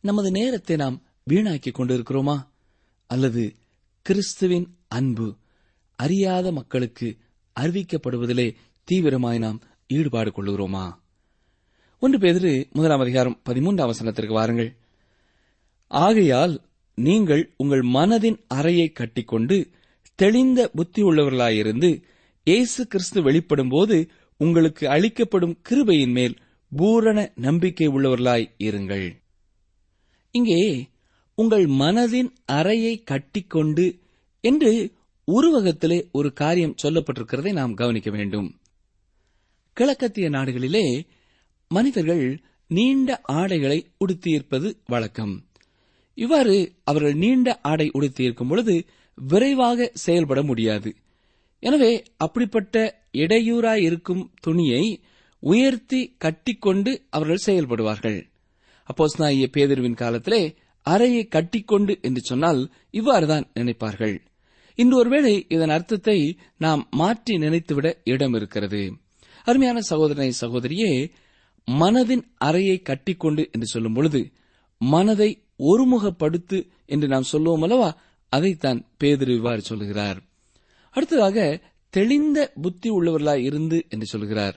நமது 0.00 0.30
நேரத்தை 0.30 0.76
நாம் 0.76 1.02
வீணாக்கிக் 1.30 1.78
கொண்டிருக்கிறோமா? 1.78 2.36
அல்லது 3.10 3.54
கிறிஸ்துவின் 4.02 4.66
அன்பு 4.88 5.36
அறியாத 5.98 6.52
மக்களுக்கு 6.52 7.16
அறிவிக்கப்படுவதிலே 7.56 8.54
தீவிரமாய் 8.88 9.38
நாம் 9.38 9.60
ஈடுபாடு 9.86 10.30
கொள்கிறோமா 10.30 10.84
ஒன்று 11.98 12.18
பேதிரு 12.18 12.70
முதலாம் 12.70 13.00
அதிகாரம் 13.00 13.40
பதிமூன்றாம் 13.48 13.90
வசனத்திற்கு 13.92 14.32
வாருங்கள். 14.32 14.76
ஆகையால் 15.86 16.54
நீங்கள் 16.98 17.54
உங்கள் 17.56 17.80
மனதின் 17.80 18.38
அறையை 18.48 18.88
கட்டிக்கொண்டு 18.88 19.70
தெளிந்த 20.14 20.68
புத்தி 20.68 21.02
உள்ளவர்களாயிருந்து 21.02 22.02
இயேசு 22.46 22.86
கிறிஸ்து 22.86 23.22
வெளிப்படும் 23.22 23.68
போது 23.68 23.96
உங்களுக்கு 24.36 24.88
அளிக்கப்படும் 24.88 25.58
கிருபையின் 25.68 26.12
மேல் 26.12 26.36
பூரண 26.70 27.32
நம்பிக்கை 27.34 27.88
உள்ளவர்களாய் 27.88 28.50
இருங்கள். 28.58 29.22
இங்கே 30.30 30.88
உங்கள் 31.34 31.66
மனதின் 31.66 32.30
அறையை 32.44 33.02
கட்டிக்கொண்டு 33.02 33.98
என்று 34.40 34.92
உருவகத்திலே 35.32 36.10
ஒரு 36.12 36.32
காரியம் 36.32 36.74
சொல்லப்பட்டிருக்கிறதை 36.82 37.52
நாம் 37.52 37.74
கவனிக்க 37.74 38.10
வேண்டும். 38.10 38.60
கிழக்கத்திய 39.76 40.28
நாடுகளிலே 40.28 41.06
மனிதர்கள் 41.68 42.42
நீண்ட 42.66 43.20
ஆடைகளை 43.22 43.86
உடுத்தியிருப்பது 44.06 44.74
வழக்கம். 44.86 45.44
இவ்வாறு 46.14 46.72
அவர்கள் 46.84 47.14
நீண்ட 47.14 47.58
ஆடை 47.62 47.90
உடுத்தியிருக்கும் 47.94 48.48
பொழுது 48.48 48.84
விரைவாக 49.14 49.90
செயல்பட 49.94 50.42
முடியாது. 50.42 50.94
எனவே 51.64 51.92
அப்படிப்பட்ட 52.16 52.76
இடையூறாய் 53.14 53.82
இருக்கும் 53.88 54.22
துணியை 54.40 54.84
உயர்த்தி 55.42 56.00
கட்டிக்கொண்டு 56.24 56.92
அவர்கள் 57.10 57.46
செயல்படுவார்கள். 57.46 58.18
அப்போஸ் 58.88 59.18
நாய 59.20 59.46
பேதர்வின் 59.52 60.00
காலத்திலே 60.02 60.42
அறையை 60.86 61.22
கட்டிக்கொண்டு 61.28 61.92
என்று 62.02 62.20
சொன்னால் 62.20 62.60
இவ்வாறுதான் 62.90 63.46
நினைப்பார்கள். 63.54 64.16
இன்று 64.78 64.96
ஒருவேளை 64.96 65.34
இதன் 65.48 65.68
அர்த்தத்தை 65.68 66.18
நாம் 66.56 66.82
மாற்றி 66.90 67.34
நினைத்துவிட 67.36 67.88
இடம் 68.04 68.34
இருக்கிறது 68.34 68.82
அருமையான 69.46 69.78
சகோதரனை 69.80 70.32
சகோதரியே 70.40 70.92
மனதின் 71.68 72.24
அறையை 72.38 72.76
கட்டிக்கொண்டு 72.82 73.42
என்று 73.52 73.66
சொல்லும் 73.66 73.94
பொழுது 73.94 74.20
மனதை 74.80 75.30
ஒருமுகப்படுத்து 75.70 76.58
என்று 76.86 77.06
நாம் 77.08 77.30
சொல்லுவோம் 77.32 77.62
அல்லவா? 77.62 77.90
அதைத்தான் 78.32 78.80
பேதிரு 79.00 79.34
இவ்வாறு 79.34 79.60
சொல்லுகிறார். 79.60 80.18
அடுத்ததாக 80.94 81.60
தெளிந்த 81.90 82.52
புத்தி 82.62 82.90
உள்ளவர்களாய் 82.90 83.42
இருந்து 83.42 83.86
என்று 83.88 84.06
சொல்கிறார். 84.06 84.56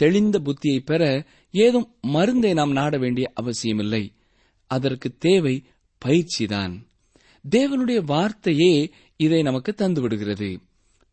தெளிந்த 0.00 0.36
புத்தியை 0.38 0.78
பெற 0.84 1.02
ஏதும் 1.50 1.88
மருந்தை 2.00 2.52
நாம் 2.52 2.72
நாட 2.72 2.98
வேண்டிய 2.98 3.26
அவசியமில்லை. 3.34 4.04
அதற்கு 4.70 5.08
தேவை 5.18 5.54
பயிற்சிதான். 5.98 6.74
தேவனுடைய 7.50 8.04
வார்த்தையே 8.04 8.90
இதை 9.16 9.42
நமக்கு 9.42 9.72
தந்து 9.72 10.00
விடுகிறது. 10.00 10.60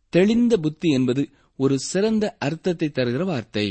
தெளிந்த 0.10 0.58
புத்தி 0.58 0.89
என்பது 0.89 1.29
ஒரு 1.58 1.79
சிறந்த 1.79 2.36
அர்த்தத்தை 2.39 2.88
தருகிற 2.89 3.24
வார்த்தை. 3.25 3.67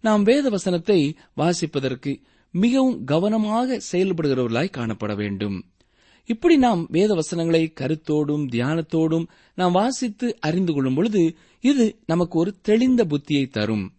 நாம் 0.00 0.22
வேத 0.22 0.48
வசனத்தை 0.48 1.16
வாசிப்பதற்கு 1.36 2.12
மிகவும் 2.50 3.04
கவனமாக 3.04 3.80
செயல்படுகிறவர்களாய் 3.92 4.76
காணப்பட 4.76 5.14
வேண்டும். 5.16 5.56
இப்படி 6.26 6.56
நாம் 6.56 6.86
வேத 6.90 7.14
வசனங்களை 7.14 7.72
கருத்தோடும் 7.80 8.48
தியானத்தோடும் 8.48 9.26
நாம் 9.54 9.72
வாசித்து 9.72 10.36
அறிந்து 10.40 10.72
கொள்ளும் 10.72 10.94
பொழுது 10.94 11.36
இது 11.60 11.96
நமக்கு 12.06 12.38
ஒரு 12.38 12.54
தெளிந்த 12.62 13.04
புத்தியை 13.04 13.48
தரும். 13.48 13.92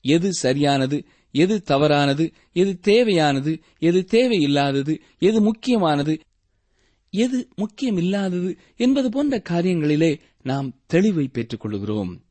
எது 0.00 0.32
சரியானது 0.32 1.04
எது 1.30 1.62
தவறானது 1.62 2.32
எது 2.52 2.78
தேவையானது 2.80 3.58
எது 3.78 4.04
தேவையில்லாதது 4.10 5.00
எது 5.18 5.40
முக்கியமானது 5.40 6.20
எது 7.10 7.48
முக்கியமில்லாதது 7.56 8.56
என்பது 8.76 9.10
போன்ற 9.10 9.42
காரியங்களிலே 9.50 10.18
நாம் 10.42 10.72
தெளிவை 10.92 11.26
பெற்றுக் 11.32 11.60
கொள்கிறோம் 11.60 12.22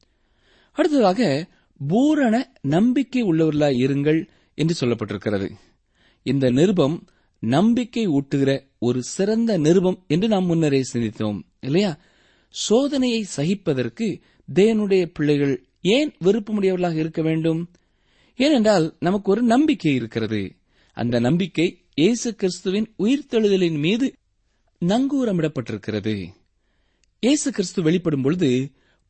அடுத்ததாக 0.72 1.48
பூரண 1.88 2.53
நம்பிக்கை 2.62 3.24
உள்ளவர்களாய் 3.24 3.79
இருங்கள் 3.86 4.27
என்று 4.55 4.88
சொல்லப்பட்டிருக்கிறது. 4.88 5.50
இந்த 6.24 6.51
நிருபம் 6.51 7.07
நம்பிக்கை 7.39 8.07
ஊட்டுகிற 8.07 8.63
ஒரு 8.87 8.99
சிறந்த 9.15 9.51
நிருபம் 9.57 9.99
என்று 10.07 10.27
நாம் 10.27 10.45
முன்னரே 10.45 10.81
சிந்தித்தோம் 10.93 11.39
இல்லையா? 11.59 11.91
சோதனையை 12.53 13.21
சகிப்பதற்கு 13.37 14.07
தேவனுடைய 14.47 15.03
பிள்ளைகள் 15.13 15.55
ஏன் 15.95 16.11
விருப்பமுடையவர்களாக 16.23 16.95
இருக்க 16.95 17.21
வேண்டும்? 17.21 17.61
ஏனென்றால் 18.39 18.85
நமக்கு 18.99 19.31
ஒரு 19.31 19.41
நம்பிக்கை 19.53 19.93
இருக்கிறது. 19.93 20.41
அந்த 20.97 21.19
நம்பிக்கை 21.19 21.67
இயேசு 21.95 22.29
கிறிஸ்துவின் 22.35 22.87
உயிர்த்தெழுதலின் 22.97 23.79
மீது 23.79 24.05
நங்கூரமிடப்பட்டிருக்கிறது. 24.81 26.15
இயேசு 27.23 27.51
கிறிஸ்து 27.51 27.81
வெளிப்படும் 27.81 28.21
பொழுது 28.21 28.49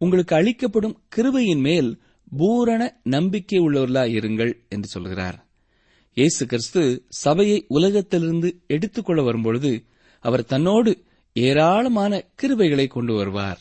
உங்களுக்கு 0.01 0.33
அளிக்கப்படும் 0.35 0.97
கிருபையின் 1.15 1.61
மேல் 1.61 1.89
பூரண 2.37 2.81
நம்பிக்கை 3.03 3.59
உள்ளவர்களா 3.59 4.03
இருங்கள் 4.17 4.53
என்று 4.69 4.87
சொல்கிறார். 4.87 5.37
இயேசு 6.13 6.45
கிறிஸ்து 6.45 7.05
சபையை 7.09 7.65
உலகத்திலிருந்து 7.67 8.61
எடுத்துக்கொள்ள 8.67 9.21
வரும்பொழுது 9.21 9.85
அவர் 10.19 10.45
தன்னோடு 10.45 11.03
ஏராளமான 11.33 12.23
கிருபைகளை 12.41 12.87
கொண்டு 12.87 13.13
வருவார். 13.13 13.59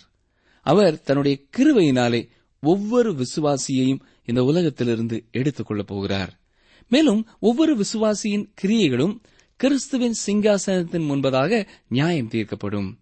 அவர் 0.60 1.02
தன்னுடைய 1.02 1.38
கிருபையினாலே 1.56 2.28
ஒவ்வொரு 2.60 3.14
விசுவாசியையும் 3.14 4.00
இந்த 4.24 4.44
உலகத்திலிருந்து 4.44 5.24
எடுத்துக்கொள்ளப் 5.32 5.86
போகிறார். 5.86 6.40
மேலும் 6.88 7.26
ஒவ்வொரு 7.40 7.76
விசுவாசியின் 7.76 8.50
கிரியைகளும் 8.62 9.18
கிறிஸ்துவின் 9.56 10.14
சிங்காசனத்தின் 10.26 11.08
முன்பதாக 11.08 11.66
நியாயம் 11.88 12.28
தீர்க்கப்படும். 12.28 12.98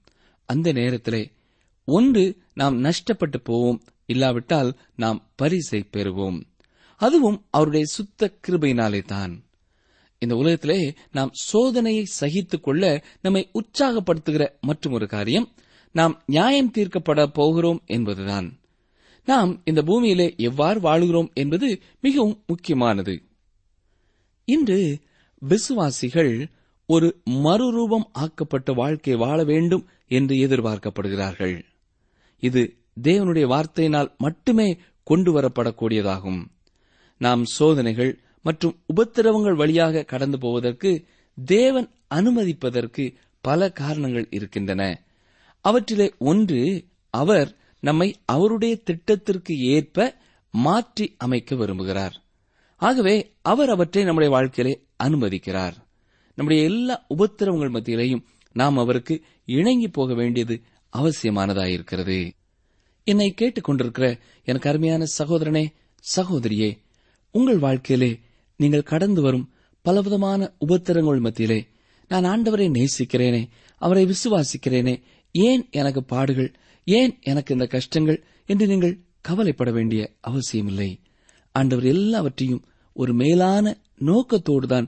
அந்த 0.47 0.73
நேரத்திலே 0.73 1.31
ஒன்று 1.85 2.37
நாம் 2.55 2.85
நஷ்டப்பட்டு 2.85 3.37
போவோம் 3.43 3.83
இல்லாவிட்டால் 4.07 4.79
நாம் 4.97 5.33
பரிசை 5.37 5.89
பெறுவோம். 5.93 6.43
அதுவும் 7.01 7.45
அவருடைய 7.51 7.85
சுத்த 7.87 8.35
கிருபையினாலே 8.49 9.05
தான் 9.05 9.45
இந்த 10.19 10.37
உலகத்திலே 10.37 10.95
நாம் 11.13 11.33
சோதனையை 11.53 12.03
சகித்துக் 12.03 12.63
கொள்ள 12.63 13.05
நம்மை 13.23 13.51
உற்சாகப்படுத்துகிற 13.53 14.49
மற்றும் 14.61 14.93
ஒரு 14.93 15.07
காரியம் 15.07 15.49
நாம் 15.93 16.23
நியாயம் 16.27 16.71
தீர்க்கப்பட 16.75 17.27
போகிறோம் 17.27 17.83
என்பதுதான். 17.87 18.59
நாம் 19.25 19.61
இந்த 19.65 19.83
பூமியிலே 19.83 20.35
எவ்வாறு 20.37 20.81
வாழுகிறோம் 20.81 21.33
என்பது 21.33 21.81
மிகவும் 22.01 22.43
முக்கியமானது. 22.47 23.23
இன்று 24.45 25.01
விசுவாசிகள் 25.39 26.49
ஒரு 26.87 27.23
மறுரூபம் 27.31 28.09
ஆக்கப்பட்ட 28.13 28.73
வாழ்க்கை 28.73 29.15
வாழ 29.15 29.45
வேண்டும் 29.45 29.89
என்று 30.09 30.37
எதிர்பார்க்கப்படுகிறார்கள். 30.37 31.63
இது 32.39 32.77
தேவனுடைய 33.03 33.47
வார்த்தையினால் 33.47 34.17
மட்டுமே 34.17 34.79
கொண்டு 35.03 35.41
வரப்படக்கூடியதாகும். 35.41 36.45
நாம் 37.21 37.45
சோதனைகள் 37.45 38.19
மற்றும் 38.43 38.75
உபத்திரவங்கள் 38.97 39.57
வழியாக 39.57 40.03
கடந்து 40.03 40.39
போவதற்கு 40.39 41.05
தேவன் 41.45 41.89
அனுமதிப்பதற்கு 42.15 43.15
பல 43.41 43.71
காரணங்கள் 43.73 44.27
இருக்கின்றன. 44.31 44.83
அவற்றிலே 45.61 46.15
ஒன்று 46.19 46.85
அவர் 47.11 47.57
நம்மை 47.81 48.09
அவருடைய 48.25 48.77
திட்டத்திற்கு 48.77 49.55
ஏற்ப 49.57 50.17
மாற்றி 50.51 51.15
அமைக்க 51.19 51.55
விரும்புகிறார். 51.55 52.15
ஆகவே 52.77 53.35
அவர் 53.43 53.69
அவற்றை 53.69 54.05
நம்முடைய 54.05 54.35
வாழ்க்கையிலே 54.35 54.85
அனுமதிக்கிறார். 55.05 55.77
நம்முடைய 56.35 56.65
எல்லா 56.65 57.07
உபத்திரவங்கள் 57.19 57.75
மத்தியிலேயும் 57.77 58.25
நாம் 58.53 58.79
அவருக்கு 58.79 59.23
இணங்கி 59.45 59.89
போக 59.89 60.15
வேண்டியது 60.15 60.61
அவசியமானதாயிருக்கிறது. 60.97 62.31
என்னை 63.05 63.35
கேட்டுக்கொண்டிருக்கிற 63.41 64.19
எனக்கு 64.45 64.69
அருமையான 64.69 65.05
சகோதரனே 65.19 65.67
சகோதரியே 66.17 66.71
உங்கள் 67.35 67.59
வாழ்க்கையிலே 67.59 68.11
நீங்கள் 68.61 68.83
கடந்து 68.83 69.23
வரும் 69.23 69.51
பலவிதமான 69.85 70.41
உபத்திரங்கள் 70.59 71.21
மத்தியிலே 71.21 71.61
நான் 72.09 72.25
ஆண்டவரை 72.25 72.67
நேசிக்கிறேனே 72.79 73.43
அவரை 73.83 74.05
விசுவாசிக்கிறேனே 74.05 74.95
ஏன் 75.35 75.69
எனக்கு 75.71 76.05
பாடுகள் 76.05 76.51
ஏன் 76.87 77.19
எனக்கு 77.21 77.55
இந்த 77.55 77.67
கஷ்டங்கள் 77.67 78.19
என்று 78.47 78.67
நீங்கள் 78.67 79.01
கவலைப்பட 79.21 79.71
வேண்டிய 79.71 80.03
அவசியமில்லை. 80.21 80.91
ஆண்டவர் 81.55 81.85
எல்லாவற்றையும் 81.85 82.65
ஒரு 82.97 83.13
மேலான 83.15 83.77
நோக்கத்தோடுதான் 84.05 84.87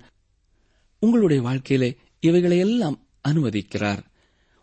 உங்களுடைய 1.03 1.43
வாழ்க்கையிலே 1.43 1.91
இவைகளையெல்லாம் 2.21 2.99
அனுமதிக்கிறார். 3.29 4.03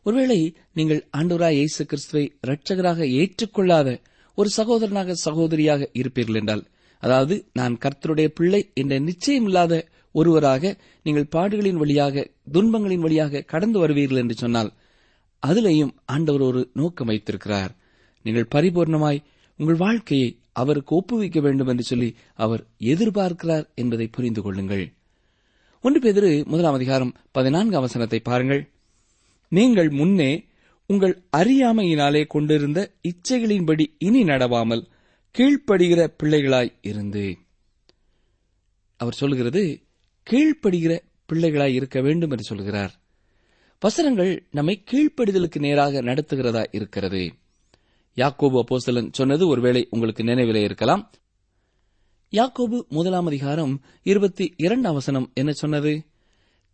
ஒருவேளை 0.05 0.55
நீங்கள் 0.73 1.01
ஆண்டவராய் 1.17 1.51
இயேசு 1.51 1.85
கிறிஸ்துவை 1.85 2.23
இரட்சகராக 2.47 3.07
ஏற்றுக்கொள்ளாத 3.11 3.89
ஒரு 4.37 4.49
சகோதரனாக 4.57 5.15
சகோதரியாக 5.25 5.89
இருப்பீர்கள் 5.93 6.39
என்றால் 6.39 6.63
அதாவது 7.03 7.35
நான் 7.53 7.75
கர்த்தருடைய 7.83 8.27
பிள்ளை 8.27 8.61
என்ற 8.73 8.99
நிச்சயமில்லாத 8.99 9.73
ஒருவராக 10.15 10.71
நீங்கள் 11.05 11.31
பாடுகளின் 11.35 11.79
வழியாக 11.81 12.25
துன்பங்களின் 12.51 13.03
வழியாக 13.05 13.41
கடந்து 13.41 13.87
வருவீர்கள் 13.87 14.21
என்று 14.23 14.33
சொன்னால் 14.33 14.71
அதிலேயும் 15.43 15.93
ஆண்டவர் 16.05 16.41
ஒரு 16.41 16.61
நோக்கம் 16.73 17.07
வைத்திருக்கிறார். 17.07 17.71
நீங்கள் 18.25 18.51
பரிபூர்ணமாய் 18.55 19.19
உங்கள் 19.59 19.75
வாழ்க்கையை 19.75 20.29
அவருக்கு 20.51 20.91
ஒப்புவிக்க 20.95 21.39
வேண்டும் 21.39 21.67
என்று 21.67 21.83
சொல்லி 21.83 22.09
அவர் 22.35 22.63
எதிர்பார்க்கிறார் 22.83 23.65
என்பதை 23.75 24.07
புரிந்து 24.07 24.41
கொள்ளுங்கள். 24.41 24.85
ஒன்று 25.83 25.99
பேதிரு 25.99 26.31
முதலாம் 26.45 26.73
அதிகாரம் 26.73 27.15
பதினான்கு 27.31 27.75
அவசரத்தை 27.81 28.19
பாருங்கள். 28.23 28.61
நீங்கள் 29.51 29.89
முன்னே 29.89 30.31
உங்கள் 30.89 31.15
அறியாமையினாலே 31.37 32.27
கொண்டிருந்த 32.27 32.79
இச்சைகளின்படி 33.09 33.85
இனி 33.97 34.23
நடவாமல் 34.23 34.83
கீழ்ப்படுகிற 35.37 36.13
பிள்ளைகளாய் 36.23 36.73
இருந்து. 36.81 37.37
அவர் 38.97 39.13
சொல்கிறது 39.13 39.81
கீழ்ப்படுகிற 40.29 40.99
பிள்ளைகளாய் 41.33 41.73
இருக்க 41.73 42.01
வேண்டும் 42.01 42.31
என்று 42.31 42.43
சொல்கிறார். 42.43 42.99
வசனங்கள் 43.79 44.47
நம்மை 44.51 44.83
கீழ்ப்படிதலுக்கு 44.91 45.59
நேராக 45.59 46.01
நடத்துகிறதா 46.01 46.65
இருக்கிறது. 46.71 47.33
யாக்கோபு 48.15 48.59
அப்போசலன் 48.59 49.09
சொன்னது 49.11 49.47
ஒருவேளை 49.47 49.87
உங்களுக்கு 49.89 50.23
நினைவிலே 50.23 50.63
இருக்கலாம். 50.63 51.11
யாக்கோபு 52.31 52.87
முதலாம் 52.87 53.25
அதிகாரம் 53.25 53.81
இருபத்தி 54.03 54.53
இரண்டாம் 54.57 54.93
வசனம் 54.93 55.31
என்ன 55.33 55.51
சொன்னது? 55.51 56.05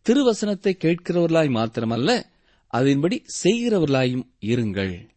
திருவசனத்தை 0.09 0.75
கேட்கிறவர்களாய் 0.77 1.49
மாத்திரமல்ல 1.49 2.23
அதன்படி 2.67 3.25
செய்கிறவர்களாயும் 3.43 4.27
இருங்கள். 4.45 5.07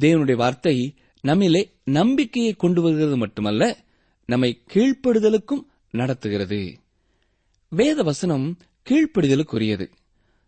தேவனுடைய 0.00 0.34
வார்த்தை 0.34 0.94
நம்மிலே 1.22 1.70
நம்பிக்கையை 1.84 2.52
கொண்டு 2.52 2.82
வருகிறது 2.82 3.16
மட்டுமல்ல 3.16 3.84
நம்மை 4.26 4.62
கீழ்ப்படுதலுக்கும் 4.74 5.66
நடத்துகிறது. 5.90 6.78
வேத 7.68 8.02
வசனம் 8.02 8.58
கீழ்ப்படுதலுக்குரியது. 8.90 9.90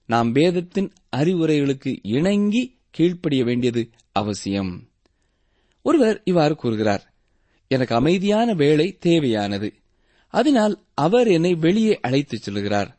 நாம் 0.06 0.32
வேதத்தின் 0.32 0.92
அறிவுரைகளுக்கு 1.16 1.98
இணங்கி 2.02 2.78
கீழ்ப்படிய 2.90 3.44
வேண்டியது 3.44 3.90
அவசியம். 4.12 4.88
ஒருவர் 5.82 6.20
இவ்வாறு 6.24 6.56
கூறுகிறார் 6.56 7.14
எனக்கு 7.68 7.94
அமைதியான 7.94 8.54
வேலை 8.54 8.98
தேவையானது. 8.98 9.74
அதனால் 10.28 10.84
அவர் 10.94 11.28
என்னை 11.28 11.54
வெளியே 11.54 12.00
அழைத்துச் 12.00 12.50
செல்கிறார். 12.50 12.94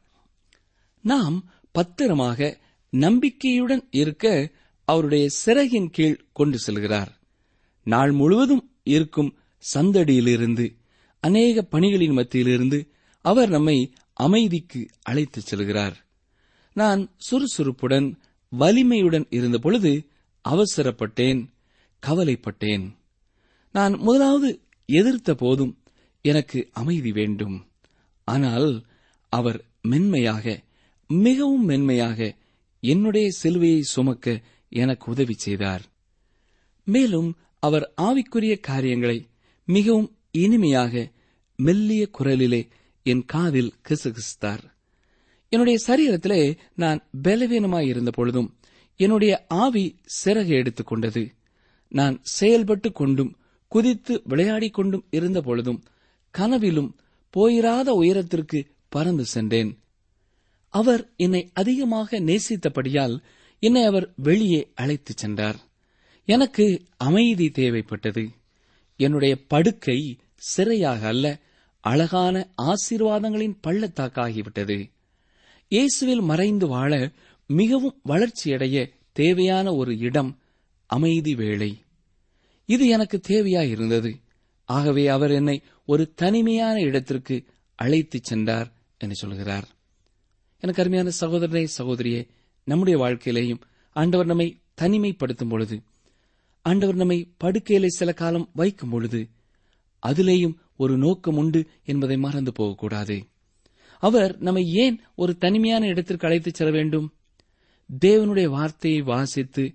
நாம் 1.01 1.51
பத்திரமாக 1.71 2.57
நம்பிக்கையுடன் 2.89 3.87
இருக்க 3.91 4.51
அவருடைய 4.85 5.29
சிறகின் 5.29 5.89
கீழ் 5.89 6.23
கொண்டு 6.33 6.57
செல்கிறார். 6.67 7.13
நாள் 7.85 8.11
முழுவதும் 8.11 8.63
இருக்கும் 8.83 9.37
சந்தடியிலிருந்து 9.73 10.65
அநேக 11.19 11.61
பணிகளின் 11.61 12.11
மத்தியிலிருந்து 12.11 12.79
அவர் 13.21 13.49
நம்மை 13.49 13.93
அமைதிக்கு 14.13 14.87
அழைத்துச் 15.01 15.55
செல்கிறார். 15.55 15.95
நான் 16.73 17.01
சுறுசுறுப்புடன் 17.17 18.19
வலிமையுடன் 18.49 19.25
இருந்த 19.29 19.57
பொழுது 19.57 20.07
அவசரப்பட்டேன் 20.49 21.47
கவலைப்பட்டேன். 22.07 22.85
நான் 23.71 23.93
முதலாவது 23.97 24.49
எதிர்த்த 24.85 25.35
போதும் 25.35 25.73
எனக்கு 26.21 26.69
அமைதி 26.71 27.11
வேண்டும். 27.11 27.67
ஆனால் 28.23 28.85
அவர் 29.29 29.65
மென்மையாக 29.81 30.63
மிகவும் 31.07 31.65
மென்மையாக 31.65 32.35
என்னுடைய 32.79 33.29
சிலுவையை 33.43 33.79
சுமக்க 33.79 34.41
எனக்கு 34.69 35.11
உதவி 35.11 35.33
செய்தார். 35.33 35.81
மேலும் 36.83 37.35
அவர் 37.65 37.93
ஆவிக்குரிய 38.01 38.59
காரியங்களை 38.59 39.27
மிகவும் 39.65 40.17
இனிமையாக 40.31 41.11
மெல்லிய 41.55 42.09
குரலிலே 42.19 42.67
என் 43.03 43.25
காதில் 43.25 43.73
கிசுகிசுத்தார். 43.89 44.63
என்னுடைய 45.49 45.79
சரீரத்திலே 45.87 46.57
நான் 46.75 47.07
பலவீனமாய் 47.23 47.87
இருந்த 47.87 48.11
பொழுதும் 48.11 48.59
என்னுடைய 48.95 49.45
ஆவி 49.47 49.99
சிறகு 50.25 50.47
எடுத்துக் 50.47 50.87
கொண்டது. 50.87 51.31
நான் 51.89 52.19
செயல்பட்டு 52.21 52.91
கொண்டும் 52.91 53.37
குதித்து 53.67 54.21
விளையாடிக் 54.23 54.73
கொண்டும் 54.73 55.05
இருந்த 55.09 55.41
பொழுதும் 55.41 55.83
கனவிலும் 56.31 56.95
போயிராத 57.29 57.93
உயரத்திற்கு 57.93 58.65
பறந்து 58.89 59.25
சென்றேன். 59.25 59.79
அவர் 60.69 61.13
என்னை 61.15 61.49
அதிகமாக 61.53 62.19
நேசித்தபடியால் 62.19 63.19
என்னை 63.59 63.83
அவர் 63.83 64.13
வெளியே 64.15 64.71
அழைத்துச் 64.75 65.17
சென்றார். 65.17 65.73
எனக்கு 66.25 66.83
அமைதி 66.97 67.47
தேவைப்பட்டது. 67.47 68.29
என்னுடைய 68.97 69.45
படுக்கை 69.47 70.17
சிறையாக 70.57 71.01
அல்ல 71.01 71.39
அழகான 71.79 72.49
ஆசீர்வாதங்களின் 72.57 73.57
பள்ளத்தாக்காகிவிட்டது. 73.67 74.89
இயேசுவில் 75.69 76.21
மறைந்து 76.21 76.67
வாழ 76.67 77.11
மிகவும் 77.47 77.99
வளர்ச்சியடைய 78.03 78.89
தேவையான 79.11 79.73
ஒரு 79.73 79.97
இடம் 79.97 80.39
அமைதி 80.85 81.35
வேளை. 81.35 81.77
இது 82.65 82.87
எனக்கு 82.87 83.21
தேவையாயிருந்தது. 83.27 84.21
ஆகவே 84.63 85.07
அவர் 85.07 85.31
என்னை 85.31 85.61
ஒரு 85.85 86.13
தனிமையான 86.13 86.79
இடத்திற்கு 86.79 87.43
அழைத்துச் 87.75 88.23
சென்றார் 88.23 88.71
என்று 88.97 89.15
சொல்கிறார். 89.15 89.67
எனக்கு 90.59 90.81
அருமையான 90.81 91.11
சகோதரனே 91.19 91.67
சகோதரியே 91.77 92.27
நம்முடைய 92.63 92.99
வாழ்க்கையிலேயும் 92.99 93.61
ஆண்டவர் 93.93 94.25
நம்மை 94.25 94.57
தனிமைப்படுத்தும் 94.81 95.49
பொழுது 95.49 95.81
ஆண்டவர் 96.67 96.95
நம்மை 96.95 97.33
படுக்கையிலே 97.43 97.87
சில 97.87 98.13
காலம் 98.13 98.49
வைக்கும் 98.53 98.89
பொழுது 98.89 99.29
அதிலேயும் 100.07 100.55
ஒரு 100.75 100.97
நோக்கம் 100.97 101.37
உண்டு 101.37 101.67
என்பதை 101.83 102.17
மறந்து 102.17 102.51
போகக்கூடாது. 102.51 103.25
அவர் 103.99 104.37
நம்மை 104.39 104.73
ஏன் 104.73 105.01
ஒரு 105.15 105.37
தனிமையான 105.37 105.87
இடத்திற்கு 105.87 106.27
அழைத்துச் 106.27 106.53
செல்ல 106.53 106.73
வேண்டும்? 106.73 107.13
தேவனுடைய 108.05 108.45
வார்த்தையை 108.45 109.01
வாசித்து 109.01 109.73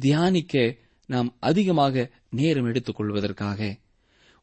தியானிக்க 0.00 0.76
நாம் 1.06 1.36
அதிகமாக 1.40 2.10
நேரம் 2.30 2.64
எடுத்துக் 2.64 2.96
கொள்வதற்காக. 2.96 3.78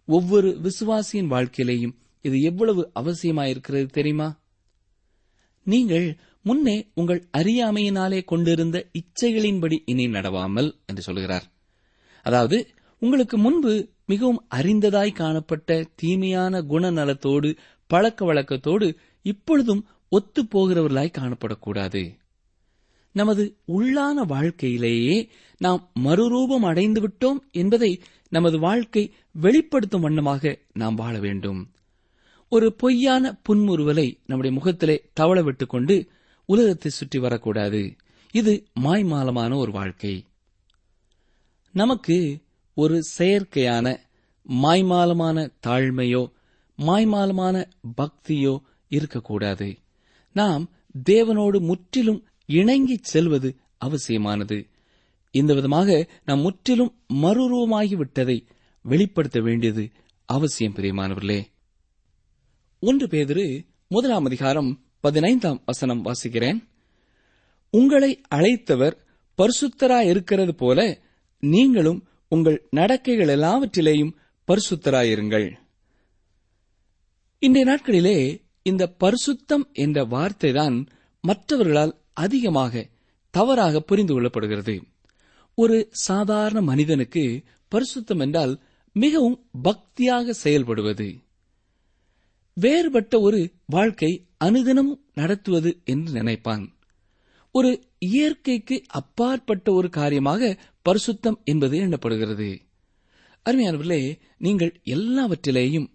ஒவ்வொரு 0.06 0.60
விசுவாசியின் 0.64 1.30
வாழ்க்கையிலேயும் 1.30 1.96
இது 2.22 2.42
எவ்வளவு 2.42 2.92
அவசியமாயிருக்கிறது 2.96 3.86
தெரியுமா? 3.86 4.40
நீங்கள் 5.64 6.18
முன்னே 6.42 6.88
உங்கள் 6.94 7.28
அறியாமையினாலே 7.38 8.24
கொண்டிருந்த 8.24 8.90
இச்சைகளின்படி 8.94 9.80
இனி 9.86 10.08
நடவாமல் 10.08 10.76
என்று 10.86 11.02
சொல்கிறார். 11.02 11.56
அதாவது 12.24 12.68
உங்களுக்கு 13.00 13.38
முன்பு 13.38 13.88
மிகவும் 14.06 14.46
அறிந்ததாய் 14.56 15.14
காணப்பட்ட 15.14 15.88
தீமையான 15.96 16.62
குணநலத்தோடு 16.62 17.58
பழக்க 17.88 18.34
வழக்கத்தோடு 18.34 18.96
இப்பொழுதும் 19.22 19.86
ஒத்துப் 20.10 20.58
போகிறவர்களாய் 20.58 21.14
காணப்படக்கூடாது. 21.18 22.18
நமது 23.12 23.58
உள்ளான 23.68 24.14
வாழ்க்கையிலேயே 24.14 25.30
நாம் 25.58 25.92
மறுரூபம் 26.00 26.66
அடைந்து 26.66 27.02
விட்டோம் 27.02 27.38
என்பதை 27.52 28.02
நமது 28.30 28.60
வாழ்க்கை 28.60 29.14
வெளிப்படுத்தும் 29.32 30.02
வண்ணமாக 30.02 30.58
நாம் 30.74 30.96
வாழ 30.96 31.20
வேண்டும். 31.20 31.72
ஒரு 32.50 32.74
பொய்யான 32.74 33.40
புன்முறுவலை 33.50 34.18
நம்முடைய 34.26 34.58
முகத்திலே 34.58 35.10
தவள 35.20 35.44
விட்டுக் 35.44 35.70
கொண்டு 35.70 36.08
உலகத்தை 36.46 36.92
சுற்றி 36.92 37.20
வரக்கூடாது. 37.20 37.96
இது 38.32 38.66
மாய்மாலமான 38.84 39.56
ஒரு 39.56 39.72
வாழ்க்கை. 39.72 40.24
நமக்கு 41.72 42.40
ஒரு 42.74 43.02
செயற்கையான 43.18 43.98
மாய்மாலமான 44.50 45.52
தாழ்மையோ 45.68 46.32
மாய்மாலமான 46.78 47.70
பக்தியோ 48.02 48.60
இருக்கக்கூடாது. 48.88 49.78
நாம் 50.34 50.70
தேவனோடு 51.10 51.60
முற்றிலும் 51.60 52.28
இணங்கிச் 52.48 53.04
செல்வது 53.04 53.56
அவசியமானது. 53.78 54.68
இந்த 55.32 55.54
விதமாக 55.54 56.08
நாம் 56.26 56.40
முற்றிலும் 56.40 56.96
மறுரூபமாகிவிட்டதை 57.14 58.46
வெளிப்படுத்த 58.82 59.40
வேண்டியது 59.40 59.90
அவசியம் 60.26 60.74
பிரியமானவர்களே. 60.76 61.44
ஒன்று 62.80 63.08
பேதிரு 63.08 63.66
முதலாம் 63.88 64.26
அதிகாரம் 64.26 64.84
பதினைந்தாம் 65.00 65.62
வசனம் 65.66 66.06
வாசிக்கிறேன். 66.06 66.68
உங்களை 67.70 68.22
அழைத்தவர் 68.36 68.98
பரிசுத்தராயிருக்கிறது 69.38 70.52
போல 70.52 71.06
நீங்களும் 71.40 72.08
உங்கள் 72.28 72.68
நடக்கைகள் 72.70 73.38
எல்லாவற்றிலேயும் 73.38 74.12
பரிசுத்தராயிருங்கள். 74.48 75.52
இன்றைய 77.40 77.72
நாட்களிலே 77.72 78.42
இந்த 78.62 78.96
பரிசுத்தம் 79.00 79.72
என்ற 79.74 80.06
வார்த்தைதான் 80.06 80.86
மற்றவர்களால் 81.22 81.98
அதிகமாக 82.14 82.90
தவறாக 83.30 83.80
புரிந்து 83.80 84.22
கொள்ளப்படுகிறது. 84.22 84.82
ஒரு 85.54 85.88
சாதாரண 85.92 86.62
மனிதனுக்கு 86.62 87.44
பரிசுத்தம் 87.76 88.20
என்றால் 88.20 88.62
மிகவும் 88.94 89.50
பக்தியாக 89.64 90.34
செயல்படுவது. 90.44 91.24
வேறுபட்ட 92.54 93.20
ஒரு 93.20 93.52
வாழ்க்கை 93.66 94.28
அனுதினமும் 94.38 95.06
நடத்துவது 95.14 95.82
என்று 95.86 96.12
நினைப்பான். 96.12 96.76
ஒரு 97.52 97.87
இயற்கைக்கு 98.02 98.84
அப்பாற்பட்ட 98.88 99.72
ஒரு 99.72 99.90
காரியமாக 99.90 100.58
பரிசுத்தம் 100.86 101.38
என்பது 101.44 101.80
எண்ணப்படுகிறது. 101.80 102.62
அருமையானவர்களே 103.46 104.20
நீங்கள் 104.38 104.82
எல்லாவற்றிலேயும் 104.86 105.88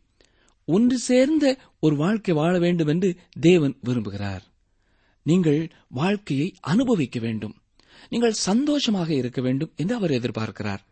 ஒன்று 0.64 0.98
சேர்ந்த 0.98 1.58
ஒரு 1.80 1.96
வாழ்க்கை 1.96 2.34
வாழ 2.34 2.58
வேண்டும் 2.58 2.86
என்று 2.86 3.16
தேவன் 3.40 3.76
விரும்புகிறார். 3.84 4.42
நீங்கள் 5.22 5.70
வாழ்க்கையை 5.88 6.54
அனுபவிக்க 6.60 7.20
வேண்டும். 7.20 7.54
நீங்கள் 8.08 8.32
சந்தோஷமாக 8.32 9.14
இருக்க 9.14 9.40
வேண்டும் 9.40 9.72
என்று 9.76 9.94
அவர் 9.94 10.10
எதிர்பார்க்கிறார். 10.10 10.82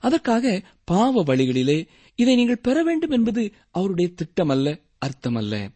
அதற்காக 0.00 0.62
பாவ 0.84 1.22
வழிகளிலே 1.22 1.88
இதை 2.18 2.36
நீங்கள் 2.36 2.60
பெற 2.60 2.82
வேண்டும் 2.82 3.10
என்பது 3.10 3.52
அவருடைய 3.70 4.10
திட்டம் 4.14 4.48
அல்ல 4.48 4.80
அர்த்தம் 4.98 5.34
அல்ல 5.34 5.70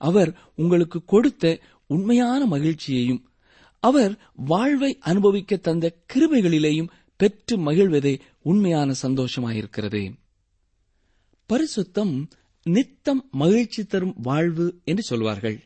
அவர் 0.00 0.30
உங்களுக்கு 0.54 1.04
கொடுத்த 1.04 1.60
உண்மையான 1.86 2.46
மகிழ்ச்சியையும் 2.46 3.24
அவர் 3.80 4.18
வாழ்வை 4.34 4.98
அனுபவிக்க 5.00 5.56
தந்த 5.56 5.86
கிருபைகளிலேயும் 6.14 6.90
பெற்று 7.16 7.56
மகிழ்வதே 7.58 8.20
உண்மையான 8.42 8.94
சந்தோஷமாயிருக்கிறது. 9.02 10.14
பரிசுத்தம் 11.50 12.26
நித்தம் 12.62 13.28
மகிழ்ச்சி 13.30 13.84
தரும் 13.84 14.14
வாழ்வு 14.22 14.80
என்று 14.84 15.02
சொல்வார்கள். 15.02 15.58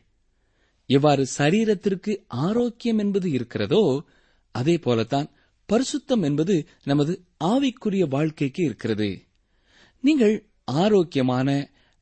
எவ்வாறு 0.85 1.25
சரீரத்திற்கு 1.37 2.17
ஆரோக்கியம் 2.27 2.97
என்பது 2.97 3.31
இருக்கிறதோ 3.31 4.03
அதே 4.51 4.77
போலத்தான் 4.77 5.29
பரிசுத்தம் 5.69 6.23
என்பது 6.23 6.67
நமது 6.83 7.13
ஆவிக்குரிய 7.43 8.07
வாழ்க்கைக்கு 8.09 8.63
இருக்கிறது. 8.63 9.09
நீங்கள் 9.99 10.35
ஆரோக்கியமான 10.63 11.49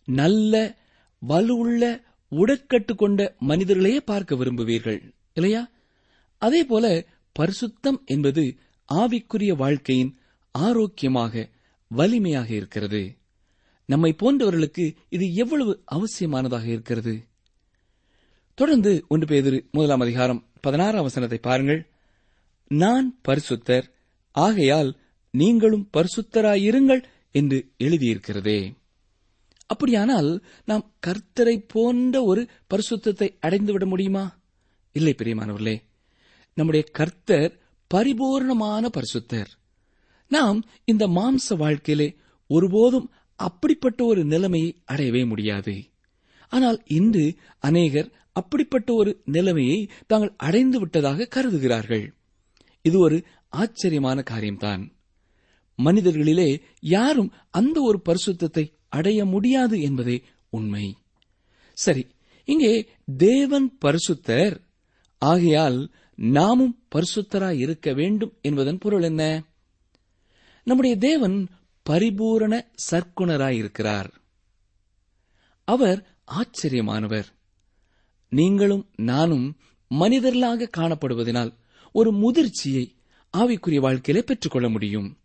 நல்ல 0.05 0.77
வலுவுள்ள 1.21 1.83
உடற்கட்டு 2.31 2.95
கொண்ட 2.95 3.35
மனிதர்களையே 3.39 4.01
பார்க்க 4.01 4.35
விரும்புவீர்கள் 4.35 4.99
இல்லையா? 5.33 5.61
அதே 6.39 6.63
போல 6.63 7.06
பரிசுத்தம் 7.39 8.06
என்பது 8.06 8.58
ஆவிக்குரிய 8.93 9.56
வாழ்க்கையின் 9.56 10.19
ஆரோக்கியமாக 10.52 11.49
வலிமையாக 11.88 12.54
இருக்கிறது. 12.54 13.17
நம்மை 13.86 14.15
போன்றவர்களுக்கு 14.23 14.95
இது 15.10 15.34
எவ்வளவு 15.34 15.84
அவசியமானதாக 15.86 16.65
இருக்கிறது? 16.65 17.28
தொடர்ந்து 18.54 19.06
ஒன்று 19.08 19.25
பேதிரு 19.25 19.71
முதலாம் 19.71 19.99
அதிகாரம் 19.99 20.47
பதினாறாம் 20.62 21.02
வசனத்தை 21.02 21.38
பாருங்கள். 21.38 21.89
நான் 22.67 23.19
பரிசுத்தர் 23.28 23.91
ஆகையால் 24.32 24.97
நீங்களும் 25.32 25.89
பரிசுத்தராயிருங்கள் 25.97 27.04
என்று 27.32 27.71
எழுதியிருக்கிறதே. 27.80 28.73
அப்படியானால் 29.65 30.43
நாம் 30.65 30.93
கர்த்தரை 31.08 31.63
போன்ற 31.67 32.23
ஒரு 32.23 32.47
பரிசுத்தத்தை 32.69 33.38
அடைந்துவிட 33.41 33.86
முடியுமா? 33.86 34.38
இல்லை 34.91 35.15
பிரியமானவர்களே 35.17 35.88
நம்முடைய 36.59 36.85
கர்த்தர் 36.91 37.51
பரிபூர்ணமான 37.93 38.83
பரிசுத்தர். 38.97 39.51
நாம் 40.31 40.59
இந்த 40.85 41.03
மாம்ச 41.07 41.57
வாழ்க்கையிலே 41.57 42.09
ஒருபோதும் 42.49 43.07
அப்படிப்பட்ட 43.39 43.99
ஒரு 44.03 44.21
நிலைமையை 44.25 44.69
அடையவே 44.85 45.21
முடியாது. 45.25 45.75
ஆனால் 46.49 46.79
இன்று 46.97 47.25
அநேகர் 47.59 48.09
அப்படிப்பட்ட 48.31 48.89
ஒரு 48.93 49.11
நிலைமையை 49.25 49.79
தாங்கள் 50.07 50.33
அடைந்து 50.37 50.77
விட்டதாக 50.79 51.27
கருதுகிறார்கள். 51.35 52.05
இது 52.81 52.97
ஒரு 52.99 53.17
ஆச்சரியமான 53.49 54.21
காரியம்தான். 54.21 54.83
மனிதர்களிலே 55.77 56.49
யாரும் 56.95 57.31
அந்த 57.49 57.77
ஒரு 57.81 57.99
பரிசுத்தத்தை 58.09 58.65
அடைய 58.89 59.19
முடியாது 59.25 59.75
என்பதே 59.81 60.17
உண்மை. 60.49 60.85
சரி 61.77 62.03
இங்கே 62.47 62.73
தேவன் 63.17 63.67
பரிசுத்தர். 63.85 64.55
ஆகையால் 65.21 65.79
நாமும் 66.21 66.84
பரிசுத்தராய் 66.95 67.58
இருக்க 67.58 67.93
வேண்டும் 67.93 68.38
என்பதன் 68.41 68.77
பொருள் 68.77 69.01
என்ன? 69.01 69.43
நம்முடைய 70.63 70.97
தேவன் 70.97 71.47
பரிபூரண 71.84 72.71
சர்க்குணராயிருக்கிறார் 72.91 74.10
அவர் 75.63 76.17
ஆச்சரியமானவர். 76.32 77.25
நீங்களும் 78.29 78.89
நானும் 78.95 79.58
மனிதர்களாக 79.88 80.69
காணப்படுவதனால் 80.77 81.53
ஒரு 81.91 82.13
முதிர்ச்சியை 82.13 82.95
ஆவிக்குரிய 83.38 83.79
வாழ்க்கையிலே 83.79 84.25
பெற்றுக்கொள்ள 84.25 84.69
முடியும். 84.69 85.17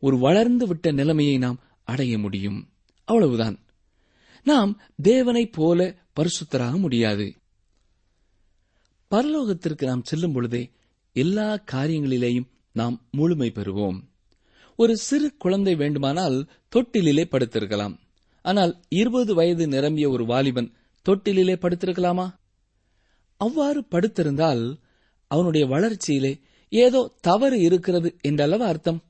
ஒரு 0.00 0.18
வளர்ந்து 0.18 0.66
விட்ட 0.66 0.92
நிலைமையை 0.92 1.38
நாம் 1.38 1.60
அடைய 1.84 2.18
முடியும். 2.18 2.68
அவ்வளவுதான். 3.04 3.58
நாம் 4.44 4.80
தேவனைப் 5.02 5.52
போல 5.52 6.06
பரிசுத்தராக 6.20 6.78
முடியாது. 6.78 7.34
பரலோகத்திற்கு 9.14 9.84
நாம் 9.84 10.04
செல்லும் 10.04 10.32
பொழுதே 10.32 10.70
எல்லா 11.12 11.64
காரியங்களிலேயும் 11.72 12.46
நாம் 12.72 13.02
முழுமை 13.10 13.52
பெறுவோம். 13.54 13.98
ஒரு 14.76 14.96
சிறு 14.96 15.36
குழந்தை 15.36 15.74
வேண்டுமானால் 15.74 16.48
தொட்டிலிலே 16.76 17.24
படுத்திருக்கலாம். 17.30 17.94
ஆனால் 18.42 18.80
இருபது 18.88 19.34
வயது 19.34 19.68
நிரம்பிய 19.68 20.10
ஒரு 20.10 20.24
வாலிபன் 20.26 20.72
தொட்டிலிலே 21.06 21.56
படுத்திருக்கலாமா? 21.60 22.26
அவ்வாறு 23.36 23.80
படுத்திருந்தால் 23.90 24.78
அவனுடைய 25.26 25.66
வளர்ச்சியிலே 25.66 26.40
ஏதோ 26.68 27.12
தவறு 27.20 27.60
இருக்கிறது 27.60 28.16
என்றளவு 28.28 28.64
அர்த்தம்? 28.70 29.02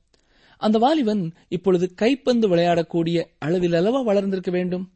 அந்த 0.57 0.79
வாலிபன் 0.79 1.35
இப்பொழுது 1.49 1.95
கைப்பந்து 1.95 2.49
விளையாடக்கூடிய 2.49 3.25
அளவில் 3.39 3.73
அளவா 3.73 4.05
வளர்ந்திருக்க 4.05 4.51
வேண்டும்? 4.51 4.93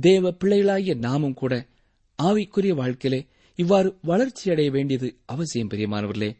தேவ 0.00 0.30
பிள்ளைகளாகிய 0.30 0.94
நாமும் 0.94 1.34
கூட 1.34 1.66
ஆவிக்குரிய 2.22 2.74
வாழ்க்கையிலே 2.74 3.26
இவ்வாறு 3.56 3.98
வளர்ச்சியடைய 4.02 4.70
வேண்டியது 4.70 5.16
அவசியம் 5.24 5.68
பிரியமானவர்களே. 5.68 6.36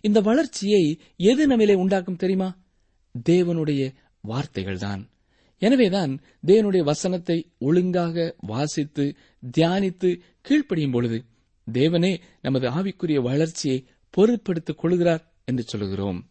இந்த 0.00 0.20
வளர்ச்சியை 0.20 0.98
எது 1.16 1.48
நம்மிலே 1.48 1.74
உண்டாக்கும் 1.74 2.16
தெரியுமா? 2.16 2.58
தேவனுடைய 3.28 3.92
வார்த்தைகள்தான். 4.28 5.08
எனவேதான் 5.58 6.20
தேவனுடைய 6.46 6.82
வசனத்தை 6.82 7.50
ஒழுங்காக 7.58 8.34
வாசித்து 8.38 9.14
தியானித்து 9.56 10.20
கீழ்ப்படியும் 10.48 10.92
பொழுது 10.92 11.24
தேவனே 11.72 12.20
நமது 12.42 12.70
ஆவிக்குரிய 12.70 13.22
வளர்ச்சியை 13.22 13.84
பொருட்படுத்திக் 14.10 14.78
கொள்கிறார் 14.78 15.32
என்று 15.44 15.62
சொல்கிறோம் 15.62 16.28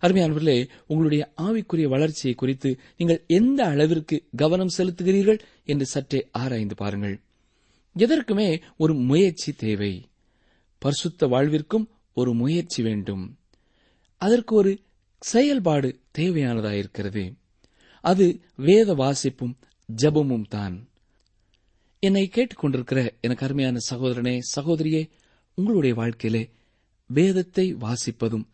அருமையானவர்களே 0.00 0.68
உங்களுடைய 0.86 1.32
ஆவிக்குரிய 1.42 1.88
வளர்ச்சியை 1.88 2.34
குறித்து 2.34 2.78
நீங்கள் 2.96 3.24
எந்த 3.26 3.64
அளவிற்கு 3.64 4.28
கவனம் 4.36 4.74
செலுத்துகிறீர்கள் 4.78 5.38
என்று 5.64 5.86
சற்றே 5.86 6.28
ஆராய்ந்து 6.32 6.74
பாருங்கள். 6.74 7.20
எதற்குமே 7.98 8.60
ஒரு 8.76 8.94
முயற்சி 8.94 9.52
தேவை. 9.52 9.92
பரிசுத்த 10.78 11.26
வாழ்விற்கும் 11.26 11.86
ஒரு 12.14 12.34
முயற்சி 12.34 12.82
வேண்டும். 12.82 13.38
அதற்கு 14.16 14.54
ஒரு 14.54 14.72
செயல்பாடு 15.20 16.00
தேவையானதாயிருக்கிறது. 16.18 17.36
அது 18.00 18.40
வேத 18.56 18.94
வாசிப்பும் 18.94 19.54
ஜபமும் 20.02 20.48
தான். 20.48 20.88
என்னை 22.00 22.30
கேட்டுக்கொண்டிருக்கிற 22.34 23.20
எனக்கு 23.20 23.44
அருமையான 23.44 23.78
சகோதரனே 23.90 24.38
சகோதரியே 24.56 25.10
உங்களுடைய 25.54 25.94
வாழ்க்கையிலே 25.94 26.50
வேதத்தை 27.06 27.74
வாசிப்பதும் 27.74 28.46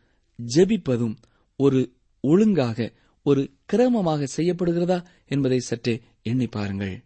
ஜெபிப்பதும் 0.54 1.16
ஒரு 1.56 1.80
ஒழுங்காக 2.20 2.92
ஒரு 3.22 3.42
கிரமமாக 3.72 4.26
செய்யப்படுகிறதா 4.36 5.04
என்பதை 5.26 5.58
சற்றே 5.58 6.00
எண்ணி 6.22 6.46
பாருங்கள். 6.46 7.04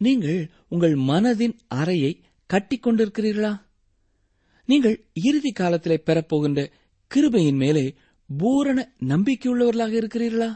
நீங்கள் 0.00 0.50
உங்கள் 0.68 0.94
மனதின் 0.94 1.56
அறையை 1.68 2.22
கட்டிக்கொண்டிருக்கிறீர்களா 2.50 3.58
நீங்கள் 4.68 5.04
இறுதி 5.12 5.52
காலத்திலே 5.52 6.02
பெறப்போகின்ற 6.06 6.60
கிருபையின் 7.10 7.56
மேலே 7.56 7.94
பூரண 8.26 8.92
நம்பிக்கையுள்ளவர்களாக 9.00 9.94
இருக்கிறீர்களா? 10.00 10.50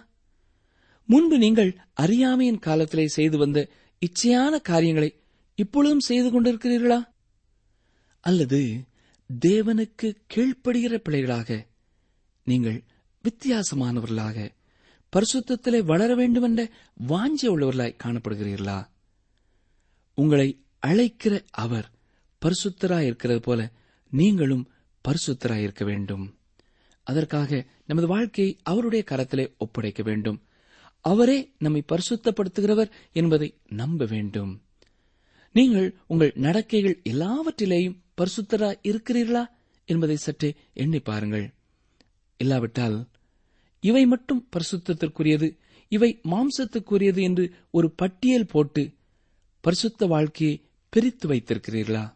முன்பு 1.06 1.38
நீங்கள் 1.38 1.78
அறியாமையின் 1.94 2.58
காலத்திலே 2.58 3.06
செய்து 3.06 3.38
வந்த 3.38 3.68
இச்சையான 4.02 4.60
காரியங்களை 4.60 5.20
இப்பொழுதும் 5.54 5.98
செய்து 5.98 6.28
கொண்டிருக்கிறீர்களா? 6.30 7.00
அல்லது 8.20 8.86
தேவனுக்கு 9.30 10.16
கீழ்ப்படுகிற 10.34 10.94
பிள்ளைகளாக 10.96 11.66
நீங்கள் 12.44 12.84
வித்தியாசமானவர்களாக 13.24 14.50
பரிசுத்தத்திலே 15.12 15.84
வளர 15.84 16.14
வேண்டுமென்ற 16.14 16.70
வாஞ்சை 17.08 17.48
உள்ளவர்களாய் 17.48 18.00
காணப்படுகிறீர்களா? 18.04 18.78
உங்களை 20.14 20.62
அழைக்கிற 20.86 21.44
அவர் 21.50 21.90
பரிசுத்தராயிருக்கிறது 22.40 23.38
போல 23.38 23.70
நீங்களும் 24.10 24.68
பரிசுத்தராயிருக்க 25.08 25.84
வேண்டும். 25.84 26.38
அதற்காக 27.02 27.66
நமது 27.86 28.06
வாழ்க்கையை 28.06 28.58
அவருடைய 28.62 29.04
கரத்திலே 29.10 29.56
ஒப்படைக்க 29.58 30.02
வேண்டும். 30.02 30.42
அவரே 31.00 31.52
நம்மை 31.58 31.84
பரிசுத்தப்படுத்துகிறவர் 31.92 32.90
என்பதை 33.12 33.54
நம்ப 33.68 34.04
வேண்டும். 34.04 34.62
நீங்கள் 35.52 35.94
உங்கள் 36.06 36.32
நடக்கைகள் 36.34 37.00
எல்லாவற்றிலேயும் 37.04 37.98
பரிசுத்தராய் 38.16 38.78
இருக்கிறீர்களா 38.82 39.46
என்பதை 39.84 40.16
சற்றே 40.16 40.54
எண்ணி 40.72 40.98
பாருங்கள். 40.98 41.54
இல்லாவிட்டால் 42.36 43.06
இவை 43.80 44.06
மட்டும் 44.06 44.48
பரிசுத்தத்திற்குரியது 44.52 45.56
இவை 45.88 46.20
மாம்சத்துக்குரியது 46.30 47.20
என்று 47.20 47.54
ஒரு 47.70 47.90
பட்டியல் 47.90 48.46
போட்டு 48.46 48.92
பரிசுத்த 49.64 50.06
வாழ்க்கையை 50.06 50.62
பிரித்து 50.88 51.28
வைத்திருக்கிறீர்களா? 51.28 52.14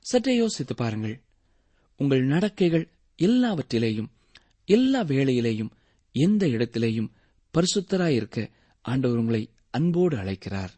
சற்றே 0.00 0.34
யோசித்து 0.34 0.74
பாருங்கள். 0.74 1.20
உங்கள் 1.96 2.22
நடக்கைகள் 2.24 2.88
எல்லாவற்றிலேயும் 3.22 4.08
எல்லா 4.64 5.02
வேளையிலேயும் 5.02 5.70
எந்த 6.12 6.46
இடத்திலேயும் 6.46 7.10
பரிசுத்தராயிருக்க 7.54 8.50
ஆண்டவர் 8.82 9.18
உங்களை 9.18 9.50
அன்போடு 9.70 10.18
அழைக்கிறார். 10.18 10.70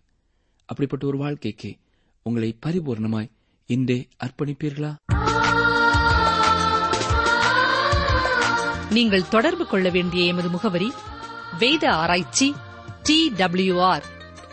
அப்படிப்பட்ட 0.64 1.06
ஒரு 1.06 1.18
வாழ்க்கைக்கு 1.18 1.76
உங்களை 2.22 2.56
பரிபூர்ணமாய் 2.66 3.30
இன்றே 3.66 4.08
அர்ப்பணிப்பீர்களா? 4.24 4.96
நீங்கள் 8.90 9.28
தொடர்பு 9.28 9.66
கொள்ள 9.66 9.90
வேண்டிய 9.90 10.24
எமது 10.24 10.48
முகவரி 10.48 10.92
வேத 11.58 11.92
ஆராய்ச்சி 11.92 12.54
D 13.02 13.32
R 13.78 14.20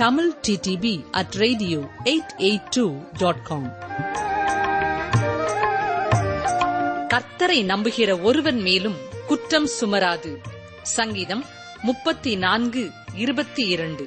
Tamil 0.00 0.32
TDP 0.48 1.10
at 1.10 1.32
radio 1.32 1.78
eight 2.04 2.32
eight 2.38 2.66
two 2.70 2.98
dot 3.18 3.42
com 3.42 3.72
கர்த்தரை 7.08 7.64
நம்புகிற 7.64 8.22
ஒருவன் 8.22 8.60
மேலும் 8.60 8.96
குற்றம் 9.26 9.66
சுமராது. 9.66 10.40
சங்கீதம் 10.82 11.44
முப்பத்தி 11.82 12.36
நான்கு 12.36 12.90
இருபத்தி 13.14 13.66
இரண்டு. 13.66 14.06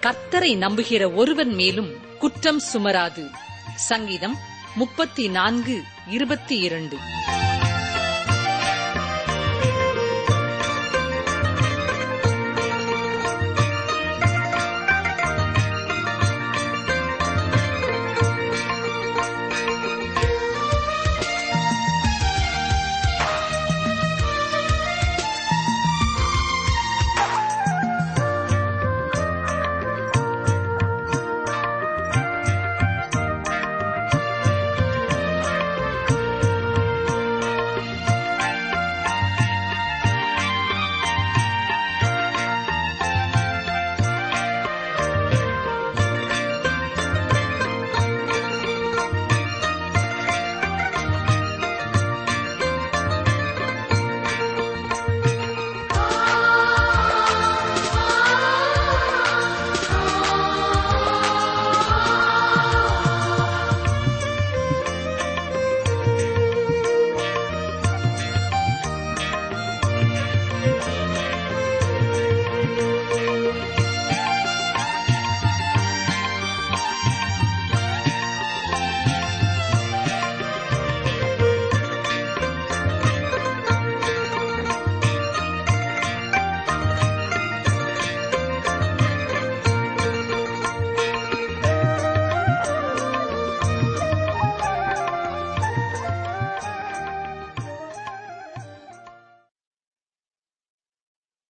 கர்த்தரை 0.00 0.56
நம்புகிற 0.56 1.14
ஒருவன் 1.14 1.54
மேலும் 1.54 1.90
குற்றம் 2.18 2.60
சுமராது. 2.60 3.30
சங்கீதம் 3.74 4.36
முப்பத்தி 4.74 5.28
நான்கு 5.28 5.82
இருபத்தி 6.06 6.58
இரண்டு. 6.58 6.96